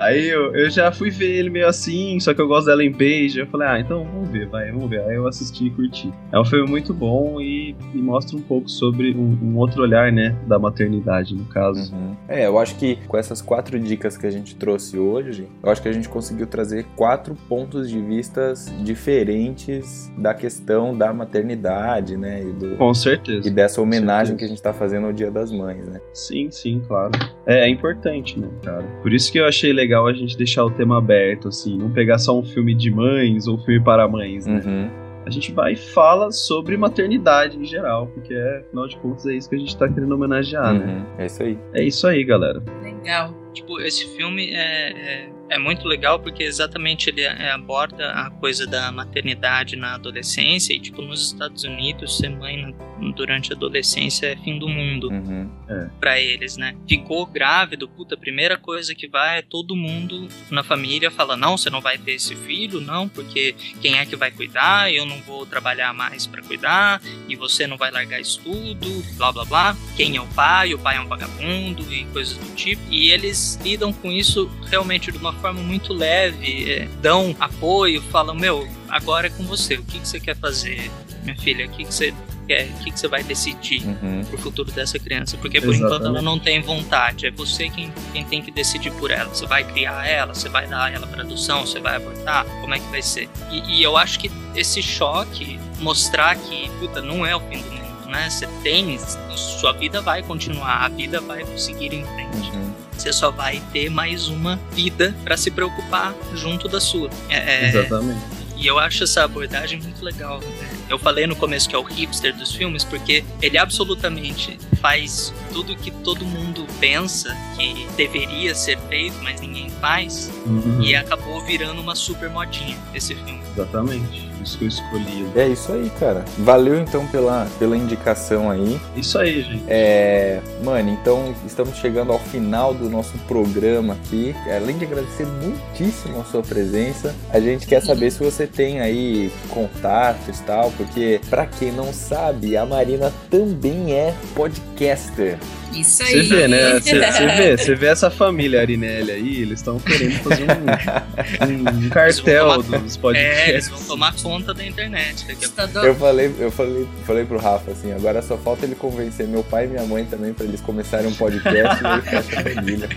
Aí 0.00 0.28
eu, 0.28 0.54
eu 0.54 0.70
já 0.70 0.92
fui 0.92 1.10
ver 1.10 1.36
ele 1.36 1.50
meio 1.50 1.66
assim, 1.66 2.18
só 2.20 2.34
que 2.34 2.40
eu 2.40 2.46
gosto 2.46 2.66
da 2.66 2.72
Ellen 2.72 2.92
Page, 2.92 3.38
eu 3.38 3.46
falei, 3.46 3.68
ah, 3.68 3.80
então 3.80 4.04
vamos 4.04 4.28
ver, 4.28 4.46
vai, 4.46 4.70
vamos 4.70 4.88
ver. 4.88 5.00
Aí 5.00 5.16
eu 5.16 5.26
assisti 5.26 5.66
e 5.66 5.70
curti. 5.70 6.12
É 6.30 6.38
um 6.38 6.44
filme 6.44 6.68
muito 6.68 6.92
bom 6.92 7.40
e, 7.40 7.74
e 7.92 7.98
mostra 7.98 8.36
um 8.36 8.42
pouco 8.42 8.68
sobre 8.68 9.14
um, 9.14 9.38
um 9.42 9.56
outro 9.56 9.82
olhar, 9.82 10.12
né, 10.12 10.36
da 10.46 10.58
maternidade, 10.58 11.34
no 11.34 11.44
caso. 11.46 11.92
Uhum. 11.92 12.14
É, 12.28 12.46
eu 12.46 12.58
acho 12.58 12.76
que 12.76 12.96
com 13.08 13.16
essas 13.16 13.40
quatro 13.40 13.78
dicas 13.78 14.16
que 14.16 14.26
a 14.26 14.30
gente 14.30 14.54
trouxe 14.54 14.98
hoje, 14.98 15.48
eu 15.62 15.70
acho 15.70 15.82
que 15.82 15.88
a 15.88 15.92
gente 15.92 16.08
conseguiu 16.08 16.46
trazer 16.46 16.86
quatro 16.94 17.34
pontos 17.48 17.88
de 17.88 18.00
vistas 18.00 18.72
diferentes 18.82 20.12
da 20.16 20.34
questão 20.34 20.96
da 20.96 21.03
maternidade, 21.12 22.16
né? 22.16 22.42
E, 22.42 22.52
do, 22.52 22.76
Com 22.76 22.94
certeza. 22.94 23.46
e 23.46 23.50
dessa 23.50 23.80
homenagem 23.80 24.36
que 24.36 24.44
a 24.44 24.48
gente 24.48 24.62
tá 24.62 24.72
fazendo 24.72 25.06
ao 25.06 25.12
Dia 25.12 25.30
das 25.30 25.50
Mães, 25.52 25.86
né? 25.86 26.00
Sim, 26.12 26.50
sim, 26.50 26.82
claro. 26.86 27.12
É, 27.46 27.66
é 27.66 27.68
importante, 27.68 28.38
né, 28.38 28.48
cara? 28.62 28.84
Por 29.02 29.12
isso 29.12 29.30
que 29.30 29.38
eu 29.38 29.46
achei 29.46 29.72
legal 29.72 30.06
a 30.06 30.12
gente 30.12 30.36
deixar 30.36 30.64
o 30.64 30.70
tema 30.70 30.98
aberto, 30.98 31.48
assim, 31.48 31.76
não 31.76 31.90
pegar 31.90 32.18
só 32.18 32.38
um 32.38 32.44
filme 32.44 32.74
de 32.74 32.90
mães 32.90 33.46
ou 33.46 33.58
filme 33.58 33.82
para 33.82 34.06
mães, 34.08 34.46
né? 34.46 34.62
Uhum. 34.64 35.04
A 35.26 35.30
gente 35.30 35.52
vai 35.52 35.72
e 35.72 35.76
fala 35.76 36.30
sobre 36.30 36.76
maternidade 36.76 37.58
em 37.58 37.64
geral, 37.64 38.06
porque 38.08 38.34
é, 38.34 38.58
afinal 38.58 38.86
de 38.86 38.96
contas 38.98 39.24
é 39.26 39.32
isso 39.32 39.48
que 39.48 39.56
a 39.56 39.58
gente 39.58 39.74
tá 39.76 39.88
querendo 39.88 40.12
homenagear, 40.12 40.74
né? 40.74 40.84
Uhum. 40.84 41.06
É 41.18 41.26
isso 41.26 41.42
aí. 41.42 41.58
É 41.72 41.82
isso 41.82 42.06
aí, 42.06 42.24
galera. 42.24 42.62
Legal. 42.82 43.34
Tipo, 43.54 43.80
esse 43.80 44.06
filme 44.16 44.50
é, 44.52 44.92
é, 44.92 45.28
é 45.50 45.58
muito 45.58 45.86
legal 45.86 46.18
porque 46.18 46.42
exatamente 46.42 47.10
ele 47.10 47.20
é- 47.22 47.50
aborda 47.50 48.10
a 48.12 48.30
coisa 48.30 48.66
da 48.66 48.90
maternidade 48.90 49.76
na 49.76 49.94
adolescência 49.94 50.72
e, 50.74 50.80
tipo, 50.80 51.02
nos 51.02 51.24
Estados 51.26 51.64
Unidos, 51.64 52.16
ser 52.18 52.30
mãe 52.30 52.56
na- 52.60 52.72
durante 53.14 53.52
a 53.52 53.56
adolescência 53.56 54.26
é 54.26 54.36
fim 54.36 54.58
do 54.58 54.68
mundo 54.68 55.10
Uhum. 55.10 55.50
É. 55.68 55.88
pra 56.00 56.18
eles, 56.20 56.56
né? 56.56 56.74
Ficou 56.88 57.26
grávido, 57.26 57.86
puta, 57.88 58.14
a 58.14 58.18
primeira 58.18 58.56
coisa 58.56 58.94
que 58.94 59.06
vai 59.06 59.38
é 59.38 59.42
todo 59.42 59.76
mundo 59.76 60.28
na 60.50 60.62
família 60.62 61.10
fala: 61.10 61.36
não, 61.36 61.56
você 61.56 61.68
não 61.70 61.80
vai 61.80 61.98
ter 61.98 62.12
esse 62.12 62.34
filho, 62.34 62.80
não, 62.80 63.08
porque 63.08 63.54
quem 63.82 63.98
é 63.98 64.06
que 64.06 64.16
vai 64.16 64.30
cuidar? 64.30 64.92
Eu 64.92 65.04
não 65.04 65.18
vou 65.20 65.44
trabalhar 65.44 65.92
mais 65.92 66.26
pra 66.26 66.42
cuidar 66.42 67.00
e 67.28 67.36
você 67.36 67.66
não 67.66 67.76
vai 67.76 67.90
largar 67.90 68.20
estudo, 68.20 69.04
blá 69.16 69.30
blá 69.32 69.44
blá. 69.44 69.76
Quem 69.96 70.16
é 70.16 70.20
o 70.20 70.26
pai? 70.28 70.72
O 70.74 70.78
pai 70.78 70.96
é 70.96 71.00
um 71.00 71.06
vagabundo 71.08 71.92
e 71.92 72.04
coisas 72.06 72.36
do 72.38 72.54
tipo. 72.54 72.82
E 72.90 73.10
eles 73.10 73.58
lidam 73.62 73.92
com 73.92 74.10
isso 74.10 74.50
realmente 74.70 75.12
de 75.12 75.18
uma 75.18 75.32
forma 75.44 75.62
muito 75.62 75.92
leve, 75.92 76.72
é, 76.72 76.88
dão 77.02 77.36
apoio, 77.38 78.00
falam: 78.00 78.34
meu, 78.34 78.66
agora 78.88 79.26
é 79.26 79.30
com 79.30 79.44
você, 79.44 79.74
o 79.74 79.82
que, 79.82 79.98
que 79.98 80.08
você 80.08 80.18
quer 80.18 80.36
fazer, 80.36 80.90
minha 81.22 81.36
filha? 81.36 81.66
O 81.66 81.68
que, 81.68 81.84
que 81.84 81.92
você 81.92 82.14
quer? 82.48 82.66
O 82.68 82.84
que, 82.84 82.90
que 82.90 82.98
você 82.98 83.08
vai 83.08 83.22
decidir? 83.22 83.82
Uhum. 83.84 84.24
pro 84.24 84.38
futuro 84.38 84.72
dessa 84.72 84.98
criança, 84.98 85.36
porque 85.36 85.60
por 85.60 85.74
enquanto 85.74 85.92
ela 85.92 85.96
Exatamente. 85.96 86.24
não 86.24 86.38
tem 86.38 86.62
vontade, 86.62 87.26
é 87.26 87.30
você 87.30 87.68
quem, 87.68 87.92
quem 88.12 88.24
tem 88.24 88.40
que 88.40 88.50
decidir 88.50 88.90
por 88.92 89.10
ela. 89.10 89.28
Você 89.28 89.46
vai 89.46 89.64
criar 89.64 90.06
ela, 90.06 90.34
você 90.34 90.48
vai 90.48 90.66
dar 90.66 90.92
ela 90.92 91.06
para 91.06 91.22
adoção, 91.22 91.66
você 91.66 91.78
vai 91.78 91.96
abortar, 91.96 92.46
como 92.60 92.74
é 92.74 92.78
que 92.78 92.88
vai 92.88 93.02
ser? 93.02 93.28
E, 93.50 93.78
e 93.78 93.82
eu 93.82 93.98
acho 93.98 94.18
que 94.18 94.30
esse 94.54 94.82
choque 94.82 95.60
mostrar 95.80 96.36
que, 96.36 96.70
puta, 96.80 97.02
não 97.02 97.26
é 97.26 97.36
o 97.36 97.40
fim 97.40 97.60
do 97.60 97.70
mundo, 97.70 98.08
né? 98.08 98.30
Você 98.30 98.46
tem, 98.62 98.98
sua 99.36 99.72
vida 99.72 100.00
vai 100.00 100.22
continuar, 100.22 100.84
a 100.84 100.88
vida 100.88 101.20
vai 101.20 101.44
seguir 101.58 101.92
em 101.92 102.04
frente. 102.04 102.50
Uhum. 102.50 102.83
Você 102.96 103.12
só 103.12 103.30
vai 103.30 103.62
ter 103.72 103.90
mais 103.90 104.28
uma 104.28 104.56
vida 104.72 105.14
para 105.24 105.36
se 105.36 105.50
preocupar 105.50 106.14
junto 106.34 106.68
da 106.68 106.80
sua. 106.80 107.10
É, 107.28 107.66
é, 107.66 107.68
Exatamente. 107.68 108.20
e 108.56 108.66
eu 108.66 108.78
acho 108.78 109.04
essa 109.04 109.24
abordagem 109.24 109.80
muito 109.80 110.04
legal. 110.04 110.40
né? 110.40 110.83
Eu 110.94 110.98
falei 111.00 111.26
no 111.26 111.34
começo 111.34 111.68
que 111.68 111.74
é 111.74 111.78
o 111.78 111.82
hipster 111.82 112.32
dos 112.36 112.54
filmes, 112.54 112.84
porque 112.84 113.24
ele 113.42 113.58
absolutamente 113.58 114.56
faz 114.80 115.34
tudo 115.52 115.74
que 115.74 115.90
todo 115.90 116.24
mundo 116.24 116.64
pensa 116.78 117.36
que 117.56 117.84
deveria 117.96 118.54
ser 118.54 118.78
feito, 118.88 119.16
mas 119.20 119.40
ninguém 119.40 119.68
faz. 119.80 120.30
Uhum. 120.46 120.80
E 120.80 120.94
acabou 120.94 121.40
virando 121.44 121.80
uma 121.80 121.96
super 121.96 122.30
modinha 122.30 122.78
esse 122.94 123.12
filme. 123.16 123.40
Exatamente. 123.56 124.34
Isso 124.44 124.58
que 124.58 124.64
eu 124.64 124.68
escolhi. 124.68 125.26
É 125.34 125.48
isso 125.48 125.72
aí, 125.72 125.90
cara. 125.98 126.24
Valeu 126.38 126.78
então 126.78 127.06
pela, 127.06 127.46
pela 127.58 127.76
indicação 127.76 128.50
aí. 128.50 128.78
Isso 128.94 129.18
aí, 129.18 129.42
gente. 129.42 129.64
É, 129.66 130.40
mano, 130.62 130.90
então 130.90 131.34
estamos 131.46 131.78
chegando 131.78 132.12
ao 132.12 132.18
final 132.18 132.74
do 132.74 132.90
nosso 132.90 133.16
programa 133.20 133.94
aqui. 133.94 134.34
Além 134.54 134.76
de 134.76 134.84
agradecer 134.84 135.26
muitíssimo 135.26 136.20
a 136.20 136.24
sua 136.24 136.42
presença, 136.42 137.14
a 137.30 137.40
gente 137.40 137.66
quer 137.66 137.80
saber 137.80 138.10
se 138.10 138.22
você 138.22 138.46
tem 138.46 138.80
aí 138.80 139.32
contatos 139.48 140.40
e 140.40 140.42
tal, 140.42 140.70
porque 140.84 141.20
pra 141.30 141.46
quem 141.46 141.72
não 141.72 141.92
sabe, 141.92 142.56
a 142.56 142.64
Marina 142.66 143.12
também 143.30 143.92
é 143.94 144.14
podcaster. 144.34 145.38
Isso 145.72 146.04
Você 146.04 146.14
aí. 146.14 146.22
vê, 146.28 146.46
né? 146.48 146.78
Você 146.80 147.00
você 147.00 147.26
vê, 147.26 147.56
você 147.56 147.74
vê 147.74 147.86
essa 147.86 148.10
família 148.10 148.60
Arinelli 148.60 149.10
aí, 149.10 149.42
eles 149.42 149.58
estão 149.60 149.78
querendo 149.80 150.18
fazer 150.22 150.44
um, 150.44 151.84
um 151.86 151.88
cartel 151.88 152.52
Eles 152.52 152.56
vão 152.56 152.62
tomar- 152.62 152.78
dos 152.78 152.96
É, 152.96 153.00
podcasts. 153.00 153.48
eles 153.48 153.68
vão 153.68 153.82
tomar 153.84 154.14
conta 154.14 154.54
da 154.54 154.64
internet 154.64 155.24
pouco. 155.24 155.78
Eu 155.86 155.94
falei, 155.96 156.32
eu 156.38 156.50
falei, 156.52 156.86
falei 157.04 157.24
pro 157.24 157.38
Rafa 157.38 157.72
assim, 157.72 157.92
agora 157.92 158.22
só 158.22 158.36
falta 158.38 158.64
ele 158.66 158.74
convencer 158.76 159.26
meu 159.26 159.42
pai 159.42 159.64
e 159.64 159.68
minha 159.68 159.84
mãe 159.84 160.04
também 160.04 160.32
pra 160.32 160.44
eles 160.44 160.60
começarem 160.60 161.08
um 161.08 161.14
podcast 161.14 161.82
e 161.82 162.00
fecha 162.02 162.40
a 162.40 162.54
família. 162.54 162.88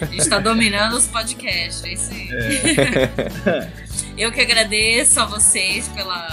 A 0.00 0.04
gente 0.06 0.28
tá 0.28 0.38
dominando 0.38 0.94
os 0.94 1.06
podcasts, 1.08 1.82
é 1.84 1.92
isso 1.92 2.10
aí. 2.12 2.28
É. 2.32 3.68
Eu 4.16 4.32
que 4.32 4.40
agradeço 4.40 5.20
a 5.20 5.24
vocês 5.26 5.88
pela, 5.88 6.26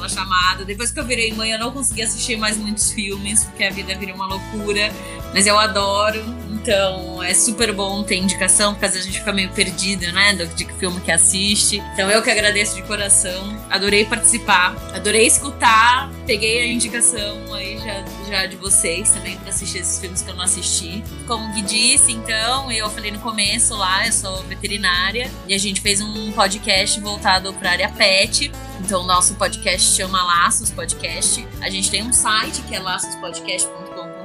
pela 0.00 0.08
chamada. 0.08 0.64
Depois 0.64 0.90
que 0.90 0.98
eu 0.98 1.04
virei 1.04 1.32
mãe, 1.34 1.50
eu 1.50 1.58
não 1.58 1.70
consegui 1.70 2.02
assistir 2.02 2.36
mais 2.36 2.56
muitos 2.56 2.90
filmes, 2.90 3.44
porque 3.44 3.64
a 3.64 3.70
vida 3.70 3.94
virou 3.96 4.14
uma 4.14 4.26
loucura. 4.26 4.90
Mas 5.34 5.46
eu 5.46 5.58
adoro, 5.58 6.18
então 6.60 7.22
é 7.22 7.32
super 7.32 7.72
bom 7.72 8.02
ter 8.02 8.16
indicação, 8.16 8.74
porque 8.74 8.84
às 8.84 8.92
vezes 8.92 9.08
a 9.08 9.10
gente 9.10 9.20
fica 9.20 9.32
meio 9.32 9.50
perdido, 9.50 10.12
né? 10.12 10.34
Do, 10.34 10.46
de 10.48 10.64
que 10.64 10.74
filme 10.74 11.00
que 11.00 11.10
assiste. 11.10 11.82
Então 11.92 12.10
eu 12.10 12.22
que 12.22 12.30
agradeço 12.30 12.76
de 12.76 12.82
coração. 12.82 13.56
Adorei 13.70 14.04
participar, 14.04 14.76
adorei 14.92 15.26
escutar. 15.26 16.10
Peguei 16.26 16.62
a 16.62 16.66
indicação 16.66 17.54
aí 17.54 17.78
já, 17.78 18.04
já 18.28 18.46
de 18.46 18.56
vocês 18.56 19.10
também 19.10 19.36
pra 19.38 19.50
assistir 19.50 19.78
esses 19.78 19.98
filmes 19.98 20.22
que 20.22 20.30
eu 20.30 20.34
não 20.34 20.44
assisti. 20.44 21.02
Como 21.26 21.44
o 21.44 21.52
Gui 21.54 21.62
disse, 21.62 22.12
então, 22.12 22.70
eu 22.70 22.88
falei 22.90 23.10
no 23.10 23.18
começo 23.20 23.74
lá, 23.76 24.06
eu 24.06 24.12
sou 24.12 24.42
veterinária 24.44 25.30
e 25.48 25.54
a 25.54 25.58
gente 25.58 25.80
fez 25.80 26.00
um 26.00 26.32
podcast 26.32 27.00
voltado 27.00 27.52
pra 27.54 27.70
área 27.70 27.88
pet. 27.88 28.52
Então, 28.80 29.04
nosso 29.04 29.34
podcast 29.34 29.96
chama 29.96 30.22
Laços 30.22 30.70
Podcast. 30.70 31.46
A 31.60 31.70
gente 31.70 31.90
tem 31.90 32.02
um 32.02 32.12
site 32.12 32.62
que 32.62 32.74
é 32.74 32.80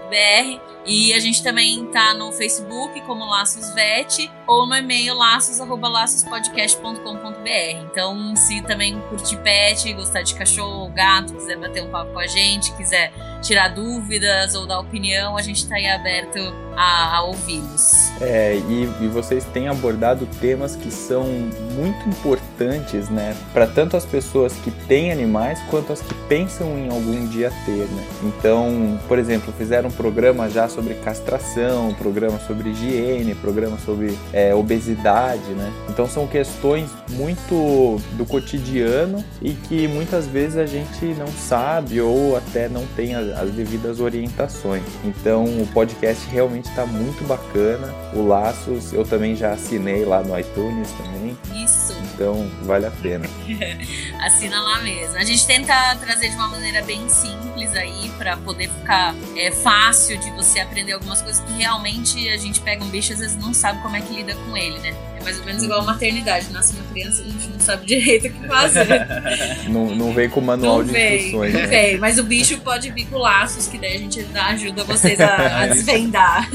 laçospodcast.com.br 0.05 0.75
e 0.85 1.13
a 1.13 1.19
gente 1.19 1.41
também 1.41 1.87
tá 1.87 2.13
no 2.13 2.31
Facebook 2.31 3.01
como 3.01 3.25
Laços 3.25 3.73
Vet 3.73 4.31
ou 4.45 4.67
no 4.67 4.75
e-mail 4.75 5.15
laços@laçospodcast.com.br. 5.15 7.89
Então, 7.91 8.35
se 8.35 8.61
também 8.61 9.01
curtir 9.09 9.37
pet, 9.37 9.91
gostar 9.93 10.21
de 10.21 10.35
cachorro, 10.35 10.87
gato, 10.89 11.33
quiser 11.33 11.57
bater 11.57 11.83
um 11.83 11.89
papo 11.89 12.13
com 12.13 12.19
a 12.19 12.27
gente, 12.27 12.71
quiser 12.77 13.11
tirar 13.45 13.69
dúvidas 13.69 14.55
ou 14.55 14.65
dar 14.65 14.79
opinião, 14.79 15.37
a 15.37 15.41
gente 15.41 15.67
tá 15.67 15.75
aí 15.75 15.87
aberto 15.87 16.39
a, 16.75 17.17
a 17.17 17.23
ouvi-los. 17.23 18.11
É, 18.19 18.55
e, 18.55 18.89
e, 19.01 19.07
vocês 19.07 19.45
têm 19.45 19.67
abordado 19.67 20.27
temas 20.39 20.75
que 20.75 20.91
são 20.91 21.23
muito 21.23 22.09
importantes, 22.09 23.09
né, 23.09 23.35
para 23.53 23.67
tanto 23.67 23.95
as 23.95 24.05
pessoas 24.05 24.53
que 24.53 24.71
têm 24.71 25.11
animais 25.11 25.59
quanto 25.69 25.93
as 25.93 26.01
que 26.01 26.13
pensam 26.27 26.77
em 26.77 26.89
algum 26.89 27.27
dia 27.27 27.51
ter, 27.65 27.85
né? 27.85 28.03
Então, 28.23 28.99
por 29.07 29.19
exemplo, 29.19 29.53
fizeram 29.57 29.89
um 29.89 29.91
programa 29.91 30.49
já 30.49 30.67
sobre 30.67 30.93
castração, 30.95 31.93
programa 31.93 32.39
sobre 32.39 32.69
higiene, 32.69 33.35
programa 33.35 33.77
sobre 33.85 34.17
é, 34.33 34.55
obesidade, 34.55 35.51
né? 35.51 35.71
Então 35.89 36.07
são 36.07 36.25
questões 36.25 36.89
muito 37.09 38.01
do 38.13 38.25
cotidiano 38.25 39.23
e 39.41 39.51
que 39.51 39.87
muitas 39.87 40.25
vezes 40.27 40.57
a 40.57 40.65
gente 40.65 41.05
não 41.17 41.27
sabe 41.27 42.01
ou 42.01 42.35
até 42.35 42.67
não 42.67 42.85
tem 42.95 43.15
as, 43.15 43.34
as 43.35 43.51
devidas 43.51 43.99
orientações. 43.99 44.83
Então 45.03 45.45
o 45.45 45.67
podcast 45.67 46.27
realmente 46.29 46.69
está 46.69 46.85
muito 46.85 47.23
bacana. 47.25 47.93
O 48.13 48.25
Laços 48.25 48.93
eu 48.93 49.05
também 49.05 49.35
já 49.35 49.51
assinei 49.51 50.05
lá 50.05 50.23
no 50.23 50.37
iTunes 50.37 50.91
também. 50.91 51.37
Isso. 51.63 51.93
Então 52.13 52.49
vale 52.63 52.85
a 52.85 52.91
pena. 52.91 53.25
Assina 54.23 54.59
lá 54.61 54.81
mesmo. 54.81 55.17
A 55.17 55.23
gente 55.23 55.45
tenta 55.45 55.73
trazer 55.95 56.29
de 56.29 56.35
uma 56.35 56.47
maneira 56.47 56.81
bem 56.83 57.07
simples 57.09 57.73
aí 57.75 58.09
para 58.17 58.37
poder 58.37 58.69
ficar 58.69 59.13
é, 59.35 59.51
fácil 59.51 60.17
de 60.17 60.31
você 60.31 60.59
aprender 60.59 60.93
algumas 60.93 61.21
coisas 61.21 61.43
que 61.43 61.53
realmente 61.53 62.29
a 62.29 62.37
gente 62.37 62.59
pega 62.61 62.83
um 62.83 62.89
bicho 62.89 63.11
e 63.11 63.13
às 63.13 63.19
vezes 63.19 63.37
não 63.37 63.53
sabe 63.53 63.81
como 63.81 63.95
é 63.95 64.01
que 64.01 64.13
lida 64.13 64.35
com 64.35 64.55
ele, 64.55 64.79
né? 64.79 65.14
É 65.25 65.29
mais 65.33 65.39
ou 65.39 65.45
menos 65.45 65.63
igual 65.63 65.79
a 65.81 65.83
maternidade. 65.83 66.51
Nasce 66.51 66.75
uma 66.75 66.83
criança, 66.91 67.23
a 67.23 67.25
gente 67.25 67.49
não 67.49 67.59
sabe 67.59 67.85
direito 67.85 68.27
o 68.27 68.31
que 68.31 68.47
fazer. 68.47 68.87
não, 69.67 69.95
não 69.95 70.13
vem 70.13 70.29
com 70.29 70.39
manual 70.39 70.79
não 70.79 70.85
de 70.85 70.91
vem, 70.91 71.15
instruções. 71.15 71.53
Não 71.53 71.61
né? 71.61 71.67
vem, 71.67 71.97
mas 71.97 72.19
o 72.19 72.23
bicho 72.23 72.59
pode 72.59 72.91
vir 72.91 73.07
com 73.07 73.17
laços, 73.17 73.67
que 73.67 73.77
daí 73.77 73.95
a 73.95 73.99
gente 73.99 74.25
ajuda 74.35 74.83
vocês 74.83 75.19
a, 75.19 75.63
a 75.63 75.67
desvendar. 75.73 76.47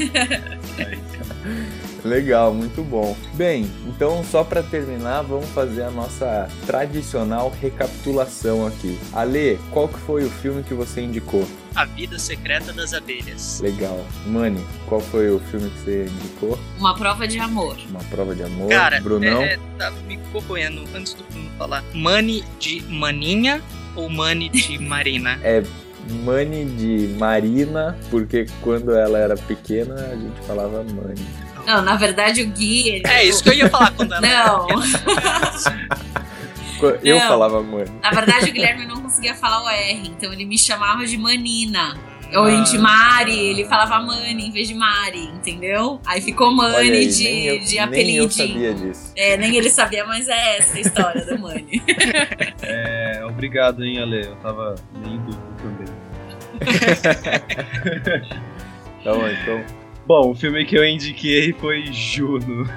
Legal, 2.03 2.53
muito 2.53 2.83
bom. 2.83 3.15
Bem, 3.33 3.69
então 3.87 4.23
só 4.23 4.43
para 4.43 4.63
terminar, 4.63 5.21
vamos 5.21 5.49
fazer 5.49 5.83
a 5.83 5.91
nossa 5.91 6.49
tradicional 6.65 7.53
recapitulação 7.61 8.65
aqui. 8.65 8.97
Ale, 9.13 9.59
qual 9.71 9.87
que 9.87 9.99
foi 9.99 10.23
o 10.25 10.29
filme 10.29 10.63
que 10.63 10.73
você 10.73 11.01
indicou? 11.01 11.47
A 11.75 11.85
Vida 11.85 12.19
Secreta 12.19 12.73
das 12.73 12.93
Abelhas. 12.93 13.61
Legal. 13.61 14.05
Mani, 14.25 14.63
qual 14.87 14.99
foi 14.99 15.29
o 15.29 15.39
filme 15.39 15.69
que 15.69 15.79
você 15.79 16.05
indicou? 16.05 16.59
Uma 16.77 16.95
prova 16.95 17.27
de 17.27 17.39
amor. 17.39 17.77
Uma 17.89 18.03
prova 18.03 18.35
de 18.35 18.43
amor. 18.43 18.69
Cara, 18.69 18.99
Brunão? 18.99 19.41
É, 19.41 19.57
tá 19.77 19.91
me 20.07 20.17
corroendo 20.33 20.83
antes 20.93 21.13
do 21.13 21.23
Bruno 21.31 21.49
falar. 21.57 21.83
Mani 21.93 22.43
de 22.59 22.81
Maninha 22.83 23.61
ou 23.95 24.09
Mani 24.09 24.49
de 24.49 24.79
Marina? 24.83 25.39
É 25.43 25.63
Mani 26.25 26.65
de 26.65 27.15
Marina, 27.17 27.95
porque 28.09 28.47
quando 28.61 28.93
ela 28.93 29.17
era 29.19 29.35
pequena 29.35 29.95
a 29.95 30.15
gente 30.15 30.41
falava 30.47 30.83
Mani. 30.83 31.25
Não, 31.65 31.81
na 31.81 31.95
verdade 31.95 32.41
o 32.41 32.47
Gui. 32.47 32.89
Ele... 32.89 33.07
É 33.07 33.23
isso 33.23 33.43
que 33.43 33.49
eu 33.49 33.53
ia 33.53 33.69
falar 33.69 33.91
quando 33.91 34.13
ela 34.13 34.21
Não. 34.21 34.67
Eu 37.03 37.19
Não. 37.19 37.27
falava 37.27 37.61
Mani. 37.61 37.91
Na 38.01 38.09
verdade 38.09 38.49
o 38.49 38.53
Guilherme 38.53 38.87
não 38.87 39.01
conseguia 39.03 39.35
falar 39.35 39.63
o 39.63 39.69
R, 39.69 40.07
então 40.07 40.33
ele 40.33 40.45
me 40.45 40.57
chamava 40.57 41.05
de 41.05 41.15
Manina. 41.17 41.95
Ou 42.33 42.63
de 42.63 42.77
Mari, 42.77 43.37
ele 43.37 43.65
falava 43.65 43.99
Mani 43.99 44.47
em 44.47 44.51
vez 44.51 44.65
de 44.67 44.73
Mari, 44.73 45.25
entendeu? 45.25 45.99
Aí 46.05 46.21
ficou 46.21 46.49
Mani 46.49 46.75
aí, 46.77 47.07
de, 47.07 47.23
nem 47.25 47.45
eu, 47.45 47.59
de 47.59 47.65
nem 47.65 47.77
eu 47.77 47.83
apelidinho. 47.83 48.31
sabia 48.31 48.73
disso. 48.73 49.11
É, 49.17 49.35
nem 49.35 49.57
ele 49.57 49.69
sabia, 49.69 50.05
mas 50.05 50.29
é 50.29 50.57
essa 50.57 50.77
a 50.77 50.79
história 50.79 51.25
do 51.25 51.37
Mani. 51.37 51.83
É, 52.63 53.21
obrigado, 53.25 53.83
hein, 53.83 53.99
Ale. 53.99 54.25
Eu 54.25 54.35
tava 54.37 54.75
meio 54.95 55.15
em 55.15 55.19
dúvida 55.19 55.43
também. 55.61 55.87
Tá 59.03 59.13
bom, 59.13 59.27
então 59.27 59.80
Bom, 60.13 60.31
o 60.31 60.35
filme 60.35 60.65
que 60.65 60.75
eu 60.75 60.83
indiquei 60.83 61.53
foi 61.53 61.85
Juno. 61.85 62.65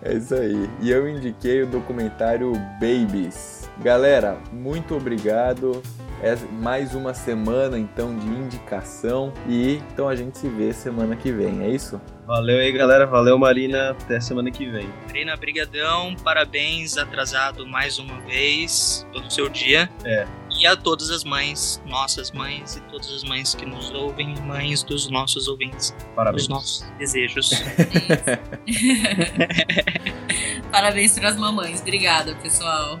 É 0.00 0.14
isso 0.14 0.32
aí. 0.32 0.70
E 0.80 0.90
eu 0.92 1.08
indiquei 1.08 1.62
o 1.62 1.66
documentário 1.66 2.52
Babies. 2.80 3.68
Galera, 3.82 4.38
muito 4.52 4.96
obrigado. 4.96 5.82
É 6.22 6.36
mais 6.52 6.94
uma 6.94 7.12
semana 7.12 7.78
então 7.78 8.16
de 8.16 8.26
indicação 8.26 9.32
e 9.48 9.82
então 9.92 10.08
a 10.08 10.14
gente 10.14 10.38
se 10.38 10.48
vê 10.48 10.72
semana 10.72 11.16
que 11.16 11.32
vem, 11.32 11.62
é 11.62 11.68
isso? 11.68 12.00
Valeu 12.26 12.58
aí, 12.58 12.70
galera. 12.70 13.06
Valeu, 13.06 13.38
Marina. 13.38 13.90
Até 13.90 14.20
semana 14.20 14.50
que 14.50 14.66
vem. 14.66 14.88
Marina, 15.06 15.36
brigadão. 15.36 16.14
Parabéns, 16.22 16.96
atrasado 16.96 17.66
mais 17.66 17.98
uma 17.98 18.20
vez 18.20 19.06
pelo 19.12 19.30
seu 19.30 19.48
dia. 19.48 19.90
É. 20.04 20.26
E 20.58 20.66
a 20.66 20.76
todas 20.76 21.08
as 21.10 21.22
mães, 21.22 21.80
nossas 21.86 22.32
mães 22.32 22.74
e 22.76 22.80
todas 22.90 23.08
as 23.12 23.22
mães 23.22 23.54
que 23.54 23.64
nos 23.64 23.90
ouvem, 23.90 24.34
mães 24.40 24.82
dos 24.82 25.08
nossos 25.08 25.46
ouvintes. 25.46 25.94
Parabéns. 26.16 26.42
Dos 26.42 26.48
nossos 26.48 26.80
desejos. 26.98 27.50
Parabéns 30.72 31.16
para 31.16 31.28
as 31.28 31.36
mamães. 31.36 31.80
Obrigada, 31.80 32.34
pessoal. 32.34 33.00